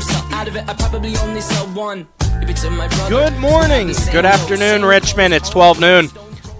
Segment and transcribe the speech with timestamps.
[0.00, 0.68] sell out of it.
[0.68, 2.06] I probably only sell one.
[2.20, 5.34] If it's my brother, Good morning, good afternoon, no, Richmond.
[5.34, 6.08] It's 12 noon,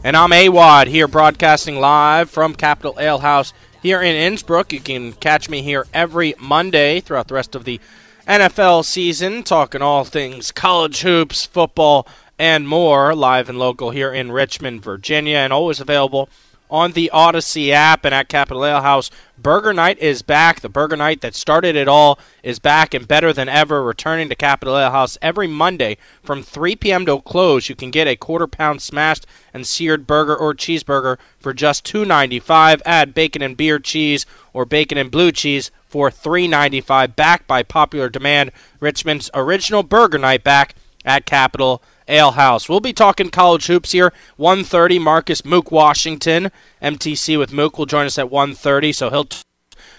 [0.04, 3.52] and I'm AWAD here broadcasting live from Capital Ale House
[3.83, 4.72] here in Innsbrook.
[4.72, 7.80] You can catch me here every Monday throughout the rest of the
[8.27, 12.07] NFL season, talking all things college hoops, football,
[12.39, 16.29] and more, live and local here in Richmond, Virginia, and always available
[16.70, 19.10] on the Odyssey app and at Capital Ale House.
[19.38, 20.60] Burger Night is back.
[20.60, 24.34] The Burger Night that started it all is back and better than ever, returning to
[24.34, 27.04] Capital Ale House every Monday from 3 p.m.
[27.04, 27.68] till close.
[27.68, 32.80] You can get a quarter pound smashed and seared burger or cheeseburger for just $2.95.
[32.85, 37.15] Add bacon and beer cheese or bacon and blue cheese for $3.95.
[37.15, 38.52] Back by popular demand.
[38.80, 40.74] Richmond's original Burger Night back
[41.05, 42.69] at Capital Ale House.
[42.69, 44.12] We'll be talking college hoops here.
[44.38, 45.01] 1:30.
[45.01, 46.51] Marcus Mook Washington,
[46.82, 48.92] MTC with Mook will join us at 1:30.
[48.92, 49.42] So he'll, t-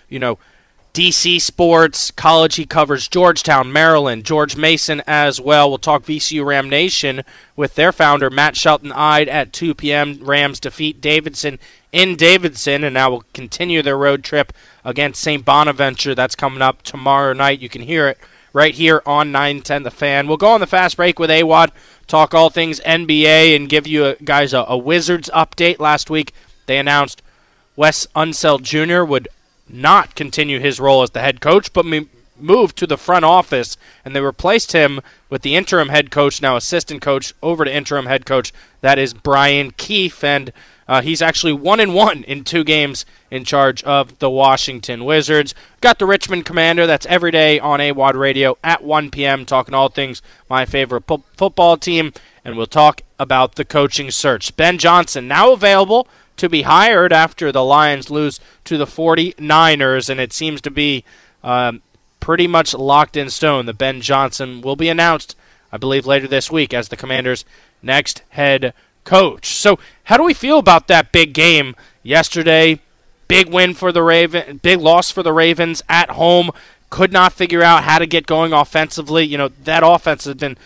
[0.09, 0.37] you know,
[0.97, 2.55] DC sports, college.
[2.55, 5.69] He covers Georgetown, Maryland, George Mason as well.
[5.69, 7.21] We'll talk VCU Ram Nation
[7.55, 10.19] with their founder Matt Shelton Ide at 2 p.m.
[10.23, 11.59] Rams defeat Davidson
[11.91, 15.45] in Davidson, and now we'll continue their road trip against St.
[15.45, 16.15] Bonaventure.
[16.15, 17.59] That's coming up tomorrow night.
[17.59, 18.17] You can hear it
[18.57, 20.27] right here on 910 The Fan.
[20.27, 21.69] We'll go on the fast break with AWAD,
[22.07, 25.77] talk all things NBA, and give you uh, guys a, a Wizards update.
[25.77, 26.33] Last week,
[26.65, 27.21] they announced
[27.75, 29.03] Wes Unseld Jr.
[29.03, 29.27] would
[29.69, 31.85] not continue his role as the head coach, but
[32.39, 36.55] moved to the front office, and they replaced him with the interim head coach, now
[36.55, 38.51] assistant coach, over to interim head coach.
[38.81, 40.51] That is Brian Keefe, and
[40.87, 45.53] uh, he's actually one and one in two games in charge of the Washington Wizards.
[45.81, 46.87] Got the Richmond Commander.
[46.87, 49.45] That's every day on AWAD Radio at 1 p.m.
[49.45, 52.13] Talking all things my favorite po- football team,
[52.45, 54.55] and we'll talk about the coaching search.
[54.55, 60.19] Ben Johnson now available to be hired after the Lions lose to the 49ers, and
[60.19, 61.03] it seems to be
[61.43, 61.81] um,
[62.19, 65.35] pretty much locked in stone that Ben Johnson will be announced,
[65.71, 67.43] I believe, later this week as the Commanders'
[67.81, 68.73] next head
[69.07, 69.47] coach.
[69.47, 72.79] So, how do we feel about that big game yesterday?
[73.27, 76.51] Big win for the Raven, big loss for the Ravens at home.
[76.89, 79.25] Could not figure out how to get going offensively.
[79.25, 80.57] You know that offense has been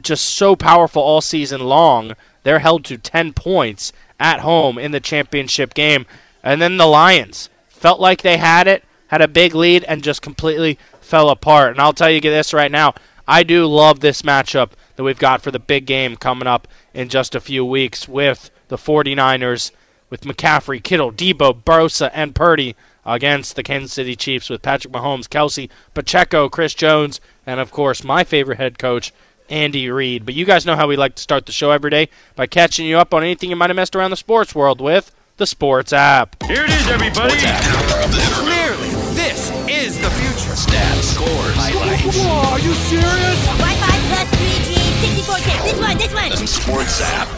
[0.00, 2.14] just so powerful all season long.
[2.44, 6.06] They're held to 10 points at home in the championship game.
[6.42, 10.22] And then the Lions felt like they had it, had a big lead, and just
[10.22, 11.72] completely fell apart.
[11.72, 12.94] And I'll tell you this right now
[13.26, 17.08] I do love this matchup that we've got for the big game coming up in
[17.08, 19.70] just a few weeks with the 49ers,
[20.10, 22.74] with McCaffrey, Kittle, Deebo, Bosa, and Purdy
[23.06, 28.02] against the Kansas City Chiefs with Patrick Mahomes, Kelce, Pacheco, Chris Jones, and of course
[28.02, 29.12] my favorite head coach,
[29.48, 30.26] Andy Reid.
[30.26, 32.84] But you guys know how we like to start the show every day by catching
[32.84, 35.92] you up on anything you might have missed around the sports world with the Sports
[35.92, 36.42] app.
[36.42, 37.36] Here it is, everybody.
[37.38, 40.56] Clearly, this is the future.
[40.58, 42.18] Stats, scores, highlights.
[42.26, 43.46] are you serious?
[43.46, 45.64] Wi-Fi plus 3G, 64K.
[45.64, 46.46] This one, this one.
[46.46, 47.28] Sports app.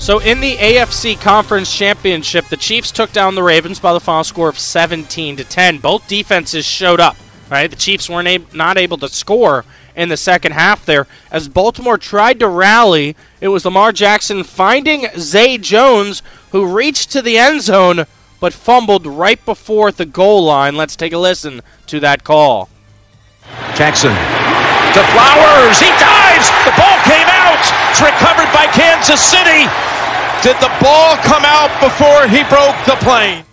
[0.00, 4.24] So in the AFC Conference Championship, the Chiefs took down the Ravens by the final
[4.24, 5.78] score of 17 to 10.
[5.78, 7.16] Both defenses showed up.
[7.50, 9.64] Right, the Chiefs weren't ab- not able to score
[9.96, 13.16] in the second half there as Baltimore tried to rally.
[13.40, 16.22] It was Lamar Jackson finding Zay Jones,
[16.52, 18.04] who reached to the end zone
[18.38, 20.76] but fumbled right before the goal line.
[20.76, 22.68] Let's take a listen to that call.
[23.74, 24.14] Jackson
[24.94, 25.76] to Flowers.
[25.80, 26.48] He dives.
[26.64, 27.62] The ball came out.
[27.92, 29.68] It's recovered by Kansas City.
[30.44, 33.44] Did the ball come out before he broke the plane?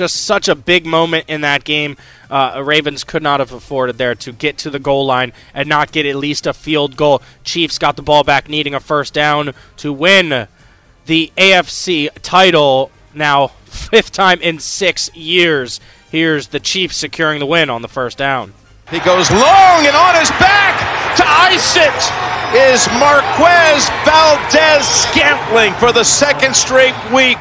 [0.00, 1.96] just such a big moment in that game.
[2.30, 5.92] Uh, Ravens could not have afforded there to get to the goal line and not
[5.92, 7.22] get at least a field goal.
[7.44, 10.48] Chiefs got the ball back, needing a first down to win
[11.04, 12.90] the AFC title.
[13.12, 15.80] Now, fifth time in six years.
[16.10, 18.54] Here's the Chiefs securing the win on the first down.
[18.90, 20.74] He goes long and on his back
[21.16, 27.38] to ice it is Marquez Valdes Scantling for the second straight week.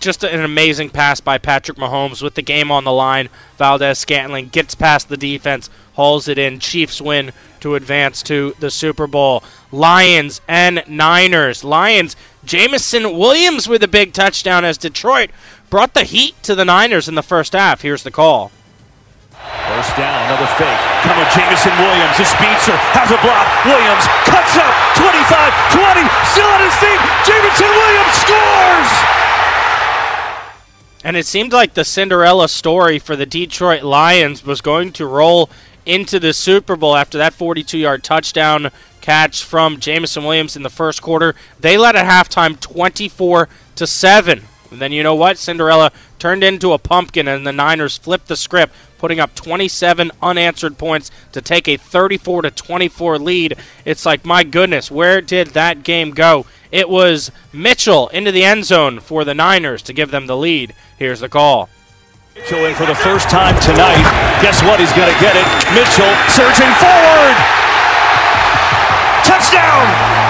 [0.00, 3.28] just an amazing pass by Patrick Mahomes with the game on the line.
[3.56, 6.58] Valdes Scantling gets past the defense, hauls it in.
[6.58, 7.30] Chiefs win
[7.60, 9.44] to advance to the Super Bowl.
[9.70, 11.62] Lions and Niners.
[11.62, 15.30] Lions, Jameson Williams with a big touchdown as Detroit
[15.70, 17.82] brought the heat to the Niners in the first half.
[17.82, 18.50] Here's the call.
[19.66, 20.80] First down, another fake.
[21.06, 23.46] Coming Jameson Williams, the speedster, has a block.
[23.64, 27.00] Williams cuts up, 25, 20, still on his feet.
[27.26, 28.90] Jameson Williams scores!
[31.04, 35.50] And it seemed like the Cinderella story for the Detroit Lions was going to roll
[35.84, 40.70] into the Super Bowl after that 42 yard touchdown catch from Jameson Williams in the
[40.70, 41.34] first quarter.
[41.58, 44.42] They led at halftime 24 to 7.
[44.70, 45.38] And then you know what?
[45.38, 50.78] Cinderella turned into a pumpkin and the Niners flipped the script, putting up 27 unanswered
[50.78, 53.56] points to take a 34 to 24 lead.
[53.84, 56.46] It's like, my goodness, where did that game go?
[56.70, 60.72] It was Mitchell into the end zone for the Niners to give them the lead.
[60.96, 61.68] Here's the call.
[62.36, 64.06] Mitchell in for the first time tonight.
[64.40, 64.78] Guess what?
[64.78, 65.46] He's going to get it.
[65.74, 67.34] Mitchell surging forward.
[69.26, 70.21] Touchdown!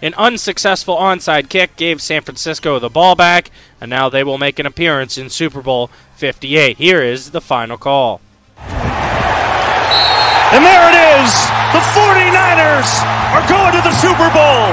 [0.00, 3.50] An unsuccessful onside kick gave San Francisco the ball back,
[3.80, 6.76] and now they will make an appearance in Super Bowl 58.
[6.76, 8.20] Here is the final call.
[8.58, 11.32] And there it is.
[11.74, 13.02] The 49ers
[13.34, 14.72] are going to the Super Bowl.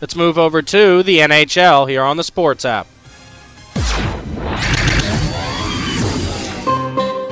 [0.00, 2.88] Let's move over to the NHL here on the Sports app.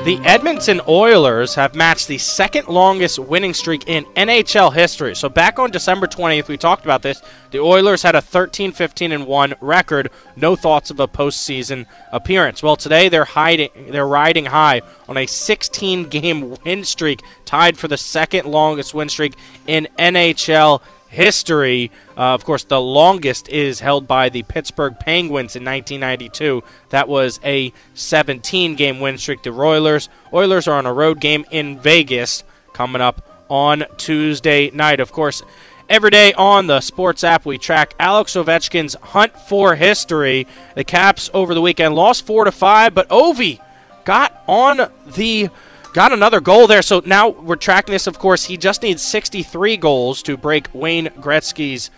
[0.05, 5.17] The Edmonton Oilers have matched the second longest winning streak in NHL history.
[5.17, 7.23] So back on December 20th, we talked about this.
[7.53, 12.63] The Oilers had a 13-15 and 1 record, no thoughts of a postseason appearance.
[12.63, 17.97] Well, today they're hiding they're riding high on a 16-game win streak, tied for the
[17.97, 19.33] second longest win streak
[19.67, 20.83] in NHL
[21.15, 21.91] history.
[22.17, 26.63] Uh, of course, the longest is held by the Pittsburgh Penguins in 1992.
[26.91, 29.43] That was a 17 game win streak.
[29.43, 30.09] The Oilers.
[30.33, 35.01] Oilers are on a road game in Vegas coming up on Tuesday night.
[35.01, 35.43] Of course,
[35.89, 40.47] every day on the sports app, we track Alex Ovechkin's hunt for history.
[40.75, 43.61] The Caps over the weekend lost 4 to 5, but Ovi
[44.05, 45.49] got on the
[45.95, 46.83] Got another goal there.
[46.83, 48.45] So now we're tracking this, of course.
[48.45, 51.89] He just needs 63 goals to break Wayne Gretzky's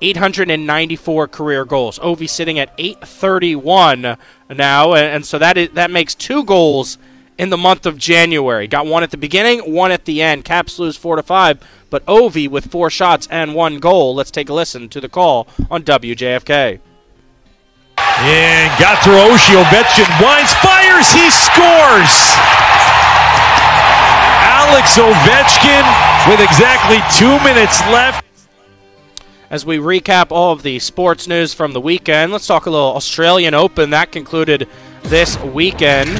[0.00, 1.98] 894 career goals.
[1.98, 4.16] Ovi sitting at 831
[4.50, 6.98] now, and so that is, that makes two goals
[7.36, 8.68] in the month of January.
[8.68, 10.44] Got one at the beginning, one at the end.
[10.44, 11.60] Caps lose four to five,
[11.90, 14.14] but Ovi with four shots and one goal.
[14.14, 16.78] Let's take a listen to the call on WJFK.
[17.98, 19.60] And got through Oshie.
[19.60, 22.81] Ovechkin winds, fires, he scores!
[24.64, 28.24] Alex Ovechkin with exactly two minutes left.
[29.50, 32.94] As we recap all of the sports news from the weekend, let's talk a little
[32.94, 33.90] Australian Open.
[33.90, 34.68] That concluded
[35.02, 36.10] this weekend.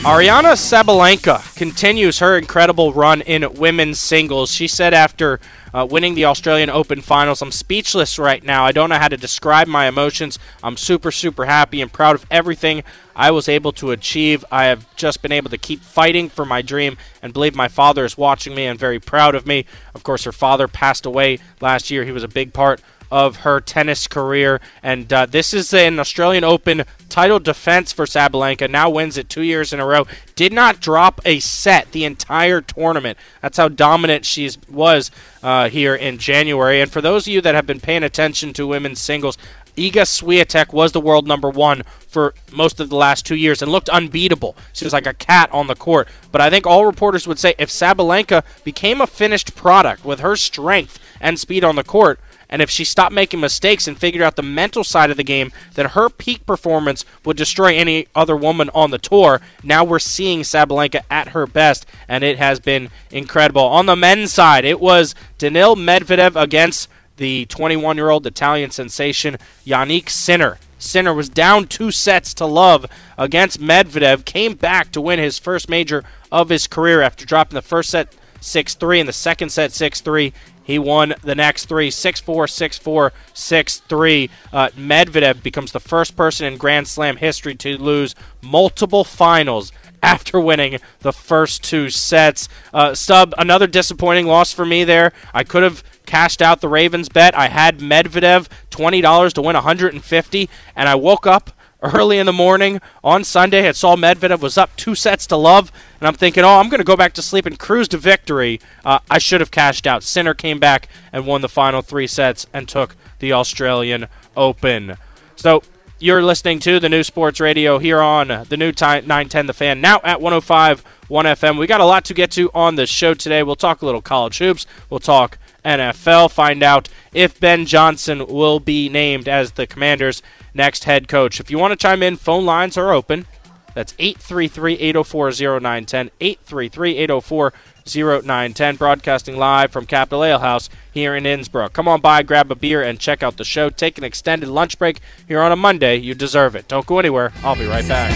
[0.00, 4.50] Aryna Sabalenka continues her incredible run in women's singles.
[4.50, 5.40] She said after
[5.74, 8.64] uh, winning the Australian Open finals, I'm speechless right now.
[8.64, 10.38] I don't know how to describe my emotions.
[10.62, 12.82] I'm super, super happy and proud of everything
[13.14, 14.42] I was able to achieve.
[14.50, 18.06] I have just been able to keep fighting for my dream and believe my father
[18.06, 19.66] is watching me and very proud of me.
[19.94, 22.06] Of course, her father passed away last year.
[22.06, 22.80] He was a big part
[23.10, 24.60] of her tennis career.
[24.82, 28.70] And uh, this is an Australian Open title defense for Sabalenka.
[28.70, 30.06] Now wins it two years in a row.
[30.34, 33.18] Did not drop a set the entire tournament.
[33.42, 35.10] That's how dominant she was
[35.42, 36.80] uh, here in January.
[36.80, 39.36] And for those of you that have been paying attention to women's singles,
[39.76, 43.70] Iga Swiatek was the world number one for most of the last two years and
[43.70, 44.56] looked unbeatable.
[44.72, 46.08] She was like a cat on the court.
[46.32, 50.36] But I think all reporters would say if Sabalenka became a finished product with her
[50.36, 54.36] strength and speed on the court, and if she stopped making mistakes and figured out
[54.36, 58.68] the mental side of the game, then her peak performance would destroy any other woman
[58.74, 59.40] on the tour.
[59.62, 63.62] Now we're seeing Sabalenka at her best, and it has been incredible.
[63.62, 69.38] On the men's side, it was Daniil Medvedev against the 21 year old Italian sensation
[69.64, 70.58] Jannik Sinner.
[70.78, 72.86] Sinner was down two sets to love
[73.18, 77.62] against Medvedev, came back to win his first major of his career after dropping the
[77.62, 80.32] first set 6 3 and the second set 6 3.
[80.62, 84.30] He won the next three 6 4, 6 4, 6 3.
[84.52, 90.40] Uh, Medvedev becomes the first person in Grand Slam history to lose multiple finals after
[90.40, 92.48] winning the first two sets.
[92.72, 95.12] Uh, sub, another disappointing loss for me there.
[95.34, 97.36] I could have cashed out the Ravens bet.
[97.36, 101.50] I had Medvedev $20 to win 150 and I woke up
[101.82, 103.68] early in the morning on Sunday.
[103.68, 106.78] I saw Medvedev was up two sets to love, and I'm thinking, oh, I'm going
[106.80, 108.60] to go back to sleep and cruise to victory.
[108.84, 110.02] Uh, I should have cashed out.
[110.02, 114.06] Sinner came back and won the final three sets and took the Australian
[114.36, 114.96] Open.
[115.36, 115.62] So
[115.98, 120.00] you're listening to the new sports radio here on the new 910 The Fan, now
[120.02, 121.58] at 105 1 FM.
[121.58, 123.42] We got a lot to get to on the show today.
[123.42, 124.66] We'll talk a little college hoops.
[124.88, 130.22] We'll talk NFL, find out if Ben Johnson will be named as the Commanders'
[130.54, 131.40] next head coach.
[131.40, 133.26] If you want to chime in, phone lines are open.
[133.74, 136.10] That's 833 804 0910.
[136.20, 137.52] 833 804
[137.86, 138.76] 0910.
[138.76, 141.72] Broadcasting live from Capital Ale House here in Innsbrook.
[141.72, 143.70] Come on by, grab a beer, and check out the show.
[143.70, 145.96] Take an extended lunch break here on a Monday.
[145.96, 146.68] You deserve it.
[146.68, 147.32] Don't go anywhere.
[147.44, 148.10] I'll be right back.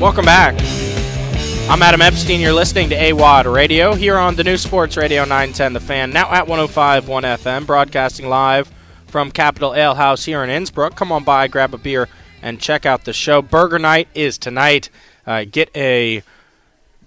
[0.00, 0.79] Welcome back.
[1.70, 2.40] I'm Adam Epstein.
[2.40, 6.28] You're listening to AWOD Radio here on the new Sports Radio 910 The Fan, now
[6.32, 8.72] at 105.1 FM, broadcasting live
[9.06, 10.96] from Capital Ale House here in Innsbrook.
[10.96, 12.08] Come on by, grab a beer,
[12.42, 13.40] and check out the show.
[13.40, 14.90] Burger night is tonight.
[15.24, 16.24] Uh, get a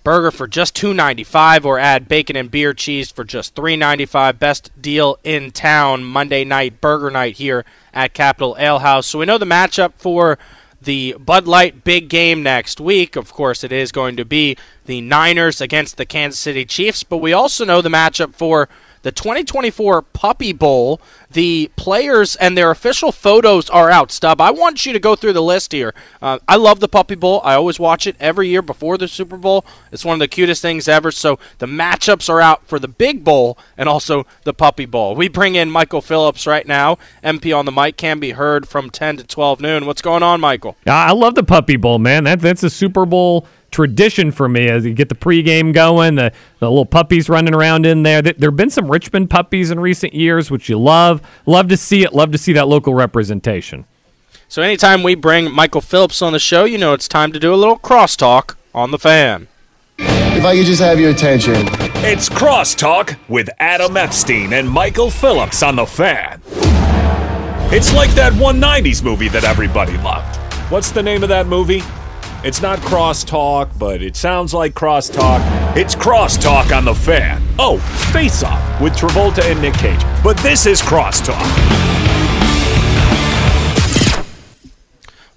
[0.05, 5.17] burger for just $2.95 or add bacon and beer cheese for just $3.95 best deal
[5.23, 9.45] in town monday night burger night here at capital ale house so we know the
[9.45, 10.37] matchup for
[10.83, 13.15] the bud light big game next week.
[13.15, 17.17] Of course it is going to be the niners against the kansas city chiefs but
[17.17, 18.67] we also know the matchup for
[19.03, 20.99] the 2024 Puppy Bowl.
[21.29, 24.11] The players and their official photos are out.
[24.11, 25.93] Stub, I want you to go through the list here.
[26.21, 27.41] Uh, I love the Puppy Bowl.
[27.43, 29.65] I always watch it every year before the Super Bowl.
[29.91, 31.11] It's one of the cutest things ever.
[31.11, 35.15] So the matchups are out for the Big Bowl and also the Puppy Bowl.
[35.15, 36.97] We bring in Michael Phillips right now.
[37.23, 39.85] MP on the mic can be heard from 10 to 12 noon.
[39.85, 40.77] What's going on, Michael?
[40.87, 42.23] I love the Puppy Bowl, man.
[42.23, 46.31] That that's a Super Bowl tradition for me as you get the pregame going, the,
[46.59, 48.21] the little puppies running around in there.
[48.21, 51.21] There have been some Richmond puppies in recent years, which you love.
[51.45, 52.13] Love to see it.
[52.13, 53.85] Love to see that local representation.
[54.47, 57.53] So anytime we bring Michael Phillips on the show, you know it's time to do
[57.53, 59.47] a little crosstalk on the fan.
[59.97, 61.67] If I could just have your attention.
[62.05, 66.41] It's Crosstalk with Adam Epstein and Michael Phillips on the fan.
[67.71, 70.35] It's like that 190s movie that everybody loved.
[70.69, 71.81] What's the name of that movie?
[72.43, 75.39] It's not crosstalk, but it sounds like crosstalk.
[75.77, 77.41] It's crosstalk on the fan.
[77.57, 77.77] Oh,
[78.11, 80.01] Face Off with Travolta and Nick Cage.
[80.21, 81.92] But this is crosstalk.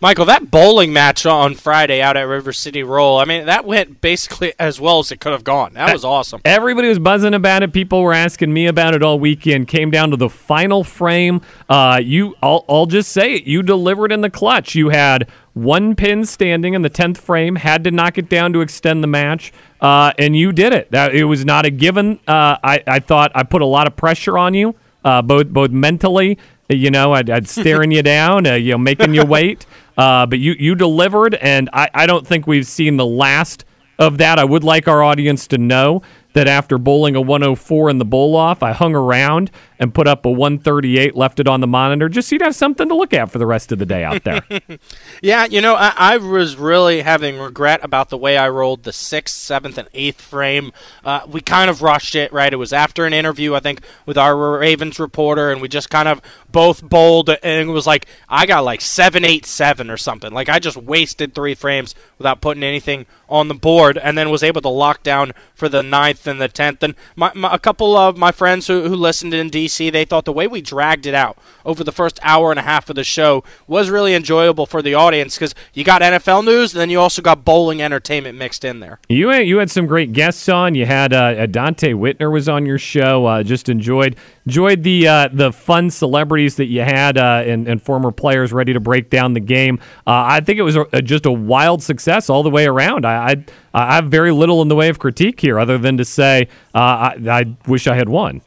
[0.07, 4.01] Michael, that bowling match on Friday out at River City Roll, I mean, that went
[4.01, 5.75] basically as well as it could have gone.
[5.75, 6.41] That was awesome.
[6.45, 7.73] Everybody was buzzing about it.
[7.73, 9.67] People were asking me about it all weekend.
[9.67, 11.41] Came down to the final frame.
[11.69, 13.49] Uh, you, I'll, I'll just say it.
[13.49, 14.77] You delivered in the clutch.
[14.77, 18.61] You had one pin standing in the 10th frame, had to knock it down to
[18.61, 20.89] extend the match, uh, and you did it.
[20.93, 22.21] That, it was not a given.
[22.29, 25.73] Uh, I, I thought I put a lot of pressure on you, uh, both both
[25.73, 26.39] mentally.
[26.69, 29.67] You know, I'd, I'd staring you down, uh, you know, making you wait.
[29.97, 33.65] Uh, but you you delivered, and I, I don't think we've seen the last
[33.99, 34.39] of that.
[34.39, 36.03] I would like our audience to know
[36.35, 40.25] that after bowling a 104 in the bowl off, I hung around and put up
[40.25, 43.31] a 138, left it on the monitor, just so you'd have something to look at
[43.31, 44.43] for the rest of the day out there.
[45.23, 48.93] yeah, you know, I, I, was really having regret about the way I rolled the
[48.93, 50.73] sixth, seventh, and eighth frame.
[51.05, 52.53] Uh, we kind of rushed it, right?
[52.53, 56.09] It was after an interview, I think, with our Ravens reporter, and we just kind
[56.09, 60.33] of both bowled, and it was like I got like seven, eight, seven or something.
[60.33, 64.43] Like I just wasted three frames without putting anything on the board, and then was
[64.43, 66.83] able to lock down for the ninth and the tenth.
[66.83, 70.25] And my, my, a couple of my friends who, who listened in DC, they thought
[70.25, 73.05] the way we dragged it out over the first hour and a half of the
[73.05, 77.01] show was really enjoyable for the audience because you got NFL news, and then you
[77.01, 78.99] also got bowling entertainment mixed in there.
[79.09, 80.75] You had, you had some great guests on.
[80.75, 83.27] You had uh, Donte Whitner was on your show.
[83.27, 87.83] Uh, just enjoyed enjoyed the uh, the fun celebrities that you had uh, and, and,
[87.83, 89.79] former players ready to break down the game.
[90.07, 93.05] Uh, I think it was a, just a wild success all the way around.
[93.05, 93.45] I, I,
[93.75, 96.79] I have very little in the way of critique here, other than to say uh,
[96.79, 98.41] I, I wish I had won.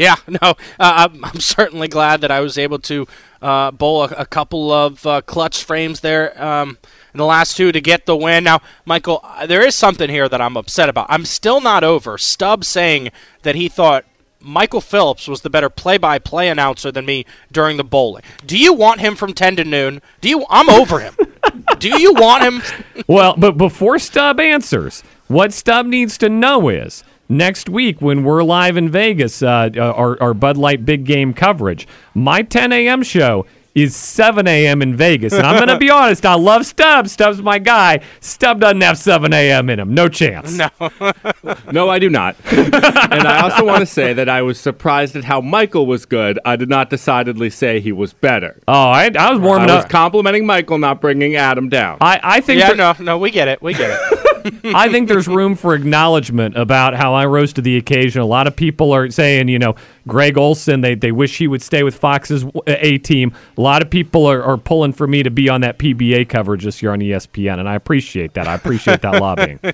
[0.00, 3.06] Yeah, no, uh, I'm, I'm, certainly glad that I was able to
[3.42, 6.78] uh, bowl a, a, couple of uh, clutch frames there um,
[7.12, 8.44] in the last two to get the win.
[8.44, 11.04] Now, Michael, there is something here that I'm upset about.
[11.10, 13.10] I'm still not over Stubb saying
[13.42, 14.06] that he thought
[14.40, 18.22] Michael Phillips was the better play-by-play announcer than me during the bowling.
[18.46, 20.00] Do you want him from 10 to noon?
[20.22, 21.14] Do you I'm over him.
[21.78, 22.62] Do you want him?
[23.06, 28.42] well, but before Stubb answers, what Stubb needs to know is next week when we're
[28.42, 33.02] live in Vegas, uh, our, our Bud Light big game coverage, my 10 a.m.
[33.02, 34.82] show is 7 a.m.
[34.82, 35.32] in Vegas.
[35.32, 37.08] And I'm going to be honest, I love Stubb.
[37.08, 38.00] Stubb's my guy.
[38.20, 39.70] Stubb doesn't have 7 a.m.
[39.70, 39.94] in him.
[39.94, 40.56] No chance.
[40.56, 40.68] No.
[41.72, 42.36] no, I do not.
[42.50, 46.38] and I also want to say that I was surprised at how Michael was good.
[46.44, 48.60] I did not decidedly say he was better.
[48.66, 49.84] Oh, I, I was warming I up.
[49.84, 51.98] was complimenting Michael, not bringing Adam down.
[52.00, 52.60] I, I think.
[52.60, 53.62] Yeah, no, no, we get it.
[53.62, 54.19] We get it.
[54.64, 58.20] I think there's room for acknowledgement about how I rose to the occasion.
[58.20, 59.74] A lot of people are saying, you know,
[60.10, 60.80] Greg Olsen.
[60.80, 63.32] they, they wish he would stay with Fox's A team.
[63.56, 66.64] A lot of people are, are pulling for me to be on that PBA coverage
[66.64, 68.48] this year on ESPN, and I appreciate that.
[68.48, 69.60] I appreciate that lobbying.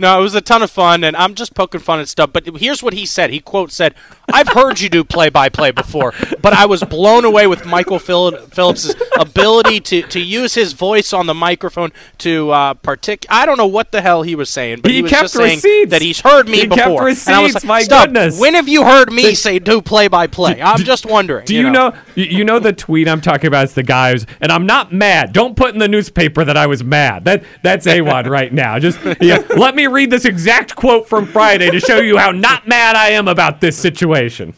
[0.00, 2.32] No, it was a ton of fun, and I'm just poking fun at stuff.
[2.32, 3.30] But here's what he said.
[3.30, 3.94] He quote said,
[4.32, 6.12] "I've heard you do play-by-play before,
[6.42, 11.26] but I was blown away with Michael Phillips' ability to, to use his voice on
[11.26, 13.24] the microphone to uh, partic.
[13.28, 15.62] I don't know what the hell he was saying, but he, he was kept just
[15.62, 16.84] saying that he's heard me he before.
[16.84, 17.28] Kept receipts.
[17.28, 18.40] And I was like, My Stop, goodness.
[18.40, 20.62] When have you heard me say do play-by-play?
[20.62, 21.44] I'm just wondering.
[21.46, 21.90] Do you, know?
[21.90, 21.96] know?
[22.14, 25.32] You know the tweet I'm talking about is the guy who's, and I'm not mad.
[25.32, 27.24] Don't put in the newspaper that I was mad.
[27.24, 28.78] That that's A1 right now.
[28.78, 32.68] Just yeah, let me read this exact quote from Friday to show you how not
[32.68, 34.54] mad I am about this situation.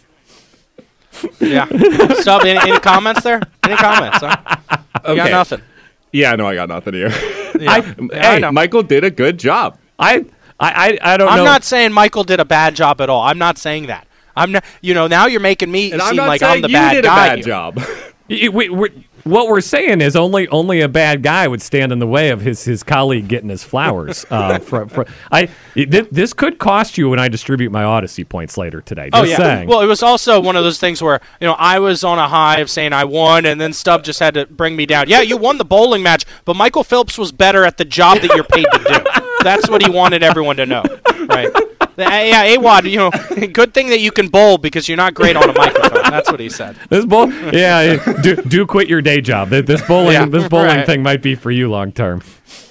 [1.41, 1.67] Yeah.
[2.21, 3.41] Stub, any, any comments there?
[3.65, 4.19] Any comments?
[4.21, 4.37] Huh?
[5.09, 5.63] You got nothing.
[6.13, 7.09] Yeah, no, I got nothing here.
[7.59, 7.73] Yeah.
[7.73, 8.53] I- Yeah, hey, know.
[8.53, 9.79] Michael did a good job.
[9.99, 10.27] I
[10.61, 11.45] I I, I don't I'm know.
[11.45, 13.23] not saying Michael did a bad job at all.
[13.23, 14.06] I'm not saying that.
[14.37, 14.65] I'm not.
[14.81, 17.05] You know, now you're making me And I'm seem like I'm the you bad did
[17.05, 17.27] guy.
[17.27, 17.81] a bad job.
[18.29, 21.99] Y- we- we- what we're saying is only only a bad guy would stand in
[22.01, 24.25] the way of his his colleague getting his flowers.
[24.31, 28.25] Uh, for, for, I it, thi- this could cost you when I distribute my Odyssey
[28.25, 29.11] points later today.
[29.11, 29.37] Just Oh yeah.
[29.37, 29.69] saying.
[29.69, 32.27] Well, it was also one of those things where you know I was on a
[32.29, 35.09] high of saying I won, and then Stubb just had to bring me down.
[35.09, 38.35] Yeah, you won the bowling match, but Michael Phillips was better at the job that
[38.35, 39.21] you're paid to do.
[39.45, 40.83] That's what he wanted everyone to know,
[41.27, 41.49] right?
[41.97, 43.11] The- uh, yeah, Awad, you know,
[43.53, 46.03] good thing that you can bowl because you're not great on a microphone.
[46.11, 46.77] That's what he said.
[46.89, 49.51] This bowl, yeah, do, do quit your day job.
[49.51, 50.87] This bowling, Yeah, this bowling right.
[50.87, 52.23] thing might be for you long term.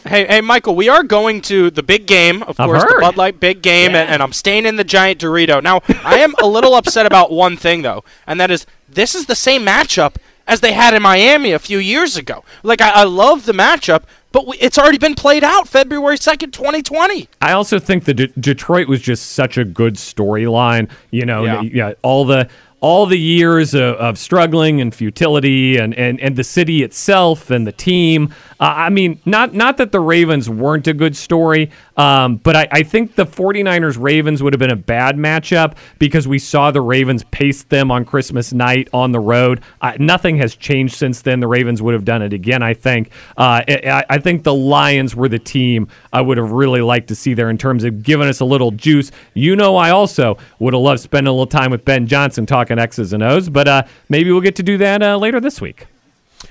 [0.07, 2.97] Hey, hey, Michael, we are going to the big game, of I've course, the.
[3.01, 5.61] Bud Light big game, and, and I'm staying in the giant Dorito.
[5.61, 9.25] Now, I am a little upset about one thing though, and that is this is
[9.25, 10.15] the same matchup
[10.47, 12.43] as they had in Miami a few years ago.
[12.61, 14.03] Like, I, I love the matchup,
[14.35, 17.29] but we, it's already been played out February second, 2020.
[17.41, 20.89] I also think that De- Detroit was just such a good storyline.
[21.09, 21.61] You know, Yeah.
[21.61, 22.49] yeah, all the
[22.81, 27.65] all the years of, of struggling and futility, and, and, and the city itself and
[27.65, 28.33] the team.
[28.59, 32.67] Uh, I mean, not not that the Ravens weren't a good story, um, but I,
[32.71, 36.81] I think the 49ers Ravens would have been a bad matchup because we saw the
[36.81, 39.61] Ravens pace them on Christmas night on the road.
[39.81, 41.39] Uh, nothing has changed since then.
[41.39, 43.11] The Ravens would have done it again, I think.
[43.35, 47.15] Uh, I, I think the Lions were the team I would have really liked to
[47.15, 49.11] see there in terms of giving us a little juice.
[49.33, 52.64] You know, I also would have loved spending a little time with Ben Johnson talking
[52.71, 55.87] X's and O's, but uh, maybe we'll get to do that uh, later this week.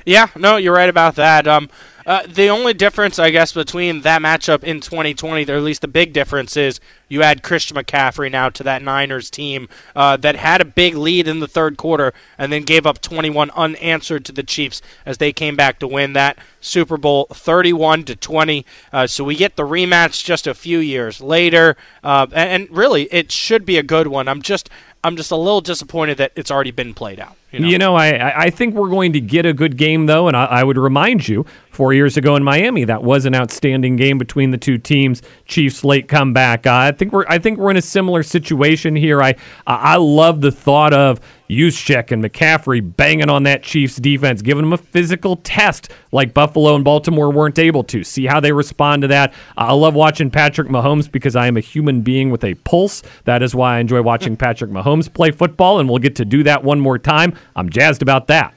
[0.05, 1.47] Yeah, no, you're right about that.
[1.47, 1.69] Um,
[2.07, 5.89] uh, the only difference, I guess, between that matchup in 2020, or at least the
[5.89, 6.79] big difference, is
[7.09, 11.27] you add Christian McCaffrey now to that Niners team uh, that had a big lead
[11.27, 15.33] in the third quarter and then gave up 21 unanswered to the Chiefs as they
[15.33, 18.67] came back to win that Super Bowl 31 to 20.
[18.93, 23.05] Uh, so we get the rematch just a few years later, uh, and, and really,
[23.05, 24.29] it should be a good one.
[24.29, 24.69] I'm just,
[25.05, 27.37] I'm just a little disappointed that it's already been played out.
[27.55, 27.69] You know?
[27.69, 30.45] You know, I, I think we're going to get a good game, though, and I,
[30.47, 34.53] I would remind you, four years ago in Miami, that was an outstanding game between
[34.53, 35.23] the two teams.
[35.45, 36.67] Chiefs late comeback.
[36.67, 39.23] Uh, I think we're I think we're in a similar situation here.
[39.23, 39.35] I
[39.67, 44.73] I love the thought of Juszczyk and McCaffrey banging on that Chiefs defense, giving them
[44.73, 48.03] a physical test like Buffalo and Baltimore weren't able to.
[48.03, 49.35] See how they respond to that.
[49.57, 53.03] I love watching Patrick Mahomes because I am a human being with a pulse.
[53.25, 56.43] That is why I enjoy watching Patrick Mahomes play football, and we'll get to do
[56.45, 57.37] that one more time.
[57.57, 58.55] I'm jazzed about that.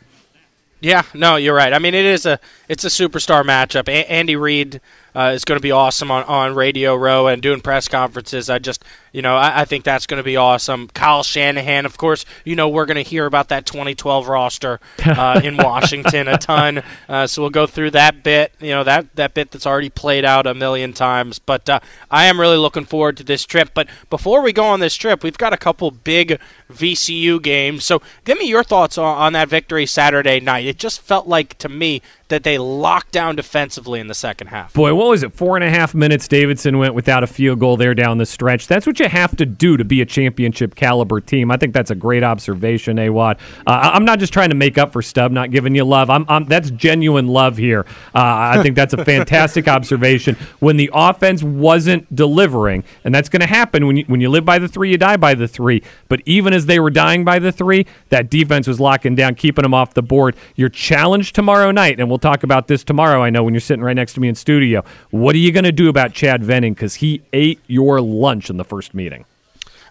[0.80, 1.74] Yeah, no, you're right.
[1.74, 3.88] I mean, it is a it's a superstar matchup.
[3.90, 4.80] A- Andy Reid
[5.18, 8.52] uh, is going to be awesome on, on Radio Row and doing press conferences.
[8.52, 10.90] I just, you know, I, I think that's going to be awesome.
[10.90, 15.42] Kyle Shanahan, of course, you know, we're going to hear about that 2012 roster uh,
[15.44, 16.84] in Washington a ton.
[17.10, 20.24] Uh, so we'll go through that bit, you know, that that bit that's already played
[20.24, 21.40] out a million times.
[21.40, 21.80] But uh,
[22.12, 23.72] I am really looking forward to this trip.
[23.74, 26.40] But before we go on this trip, we've got a couple big
[26.72, 27.84] VCU games.
[27.86, 30.68] So give me your thoughts on, on that victory Saturday night.
[30.68, 34.74] It just felt like to me that they locked down defensively in the second half.
[34.74, 35.34] Boy, what was it?
[35.34, 36.28] Four and a half minutes.
[36.28, 38.68] Davidson went without a field goal there down the stretch.
[38.68, 41.52] That's what you have to do to be a championship caliber team.
[41.52, 43.38] I think that's a great observation, Awad.
[43.66, 46.10] Uh, I'm not just trying to make up for Stubb not giving you love.
[46.10, 47.86] I'm, I'm that's genuine love here.
[48.14, 50.36] Uh, I think that's a fantastic observation.
[50.60, 54.46] When the offense wasn't delivering, and that's going to happen when you when you live
[54.46, 55.82] by the three, you die by the three.
[56.10, 59.64] But even as they were dying by the three, that defense was locking down, keeping
[59.64, 60.36] them off the board.
[60.56, 63.24] Your challenge tomorrow night, and we'll talk about this tomorrow.
[63.24, 64.84] I know when you're sitting right next to me in studio.
[65.12, 68.58] What are you going to do about Chad Venning because he ate your lunch in
[68.58, 69.26] the first meeting?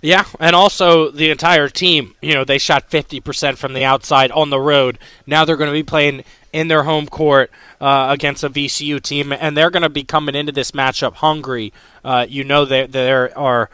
[0.02, 2.14] Yeah, and also the entire team.
[2.20, 4.98] You know, they shot 50% from the outside on the road.
[5.26, 9.32] Now they're going to be playing in their home court uh, against a VCU team,
[9.32, 11.72] and they're going to be coming into this matchup hungry.
[12.04, 13.70] Uh, you know, they they are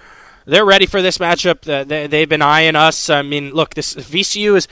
[0.46, 1.60] they're ready for this matchup.
[1.86, 3.10] They, they've been eyeing us.
[3.10, 4.68] I mean, look, this VCU is.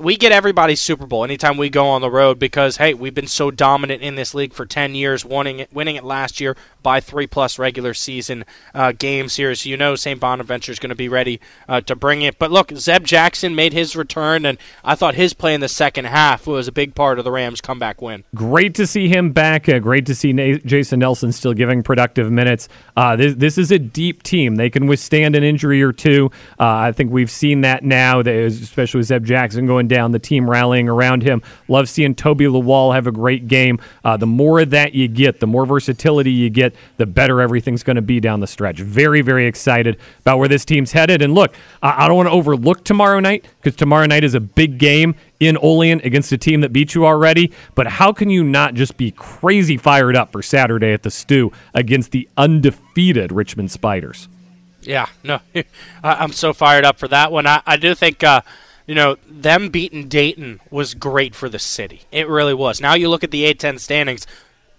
[0.00, 3.28] We get everybody's Super Bowl anytime we go on the road because hey, we've been
[3.28, 7.00] so dominant in this league for ten years, winning it, winning it last year by
[7.00, 9.54] three plus regular season uh, games here.
[9.54, 10.18] So you know St.
[10.18, 12.38] Bonaventure is going to be ready uh, to bring it.
[12.38, 16.06] But look, Zeb Jackson made his return, and I thought his play in the second
[16.06, 18.24] half was a big part of the Rams' comeback win.
[18.34, 19.68] Great to see him back.
[19.68, 22.68] Uh, great to see Na- Jason Nelson still giving productive minutes.
[22.96, 24.56] Uh, this, this is a deep team.
[24.56, 26.30] They can withstand an injury or two.
[26.58, 30.18] Uh, I think we've seen that now, especially with Zeb Jackson going going down, the
[30.18, 31.42] team rallying around him.
[31.68, 33.78] Love seeing Toby Lawal have a great game.
[34.04, 37.82] Uh, the more of that you get, the more versatility you get, the better everything's
[37.82, 38.80] going to be down the stretch.
[38.80, 41.22] Very, very excited about where this team's headed.
[41.22, 44.40] And look, I, I don't want to overlook tomorrow night because tomorrow night is a
[44.40, 47.52] big game in Olean against a team that beat you already.
[47.74, 51.52] But how can you not just be crazy fired up for Saturday at the Stew
[51.74, 54.28] against the undefeated Richmond Spiders?
[54.82, 55.40] Yeah, no,
[56.04, 57.46] I'm so fired up for that one.
[57.46, 58.42] I, I do think, uh,
[58.86, 62.02] you know, them beating Dayton was great for the city.
[62.12, 62.80] It really was.
[62.80, 64.26] Now you look at the A10 standings.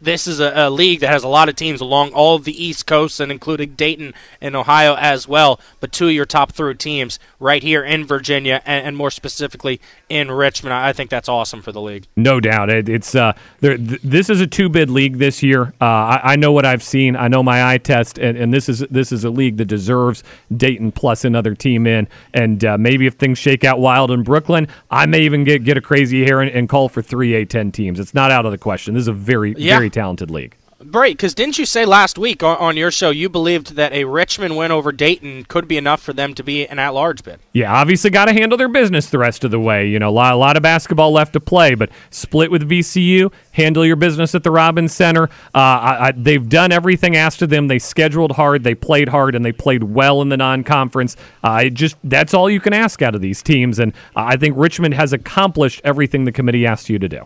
[0.06, 2.64] This is a, a league that has a lot of teams along all of the
[2.64, 5.60] East Coast and including Dayton and Ohio as well.
[5.80, 9.82] But two of your top three teams right here in Virginia and, and more specifically
[10.10, 10.74] in Richmond.
[10.74, 12.06] I I think that's awesome for the league.
[12.16, 15.74] No doubt, it, it's uh, there, th- this is a two bid league this year.
[15.82, 17.16] Uh, I, I know what I've seen.
[17.16, 20.24] I know my eye test, and, and this is this is a league that deserves
[20.56, 22.08] Dayton plus another team in.
[22.34, 25.76] And uh, maybe if things shake out wild in Brooklyn, I may even get get
[25.76, 28.00] a crazy hair and, and call for three A10 teams.
[28.00, 28.94] It's not out of the question.
[28.94, 29.76] This is a very Yeah.
[29.78, 30.56] very talented league.
[30.92, 34.04] Great, because didn't you say last week on, on your show you believed that a
[34.04, 37.40] Richmond win over Dayton could be enough for them to be an at-large bid?
[37.54, 39.88] Yeah, obviously got to handle their business the rest of the way.
[39.88, 43.32] You know, a lot, a lot of basketball left to play, but split with VCU,
[43.54, 45.24] handle your business at the Robins Center.
[45.24, 47.70] Uh, I, I, they've done everything asked of them.
[47.70, 51.16] They scheduled hard, they played hard, and they played well in the non-conference.
[51.42, 54.96] Uh, just that's all you can ask out of these teams, and I think Richmond
[54.96, 57.26] has accomplished everything the committee asked you to do.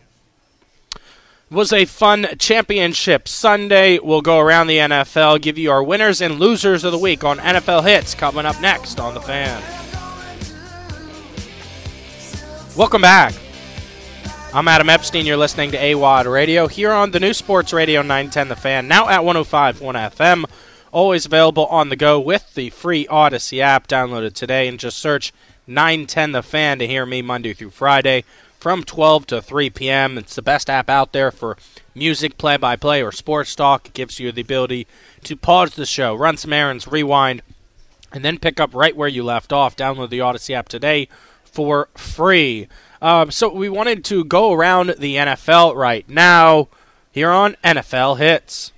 [1.52, 3.98] Was a fun championship Sunday.
[3.98, 7.40] We'll go around the NFL, give you our winners and losers of the week on
[7.40, 9.62] NFL hits coming up next on the fan.
[12.78, 13.34] Welcome back.
[14.54, 15.26] I'm Adam Epstein.
[15.26, 19.10] You're listening to AWAD Radio here on the new Sports Radio 910 The Fan, now
[19.10, 19.80] at 105.1
[20.12, 20.46] FM.
[20.92, 23.88] Always available on the go with the free Odyssey app.
[23.88, 25.34] downloaded today and just search
[25.66, 28.24] 910 The Fan to hear me Monday through Friday
[28.60, 30.18] from 12 to 3 p.m.
[30.18, 31.58] It's the best app out there for
[31.96, 33.88] music, play by play, or sports talk.
[33.88, 34.86] It gives you the ability
[35.24, 37.42] to pause the show, run some errands, rewind,
[38.12, 39.76] and then pick up right where you left off.
[39.76, 41.08] Download the Odyssey app today
[41.44, 42.68] for free.
[43.02, 46.68] Um, so we wanted to go around the NFL right now
[47.12, 48.74] here on NFL Hits.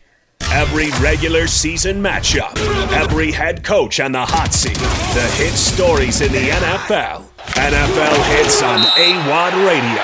[0.52, 2.58] Every regular season matchup,
[2.92, 7.31] every head coach on the hot seat, the hit stories in the NFL.
[7.50, 10.04] NFL hits on AWAD Radio.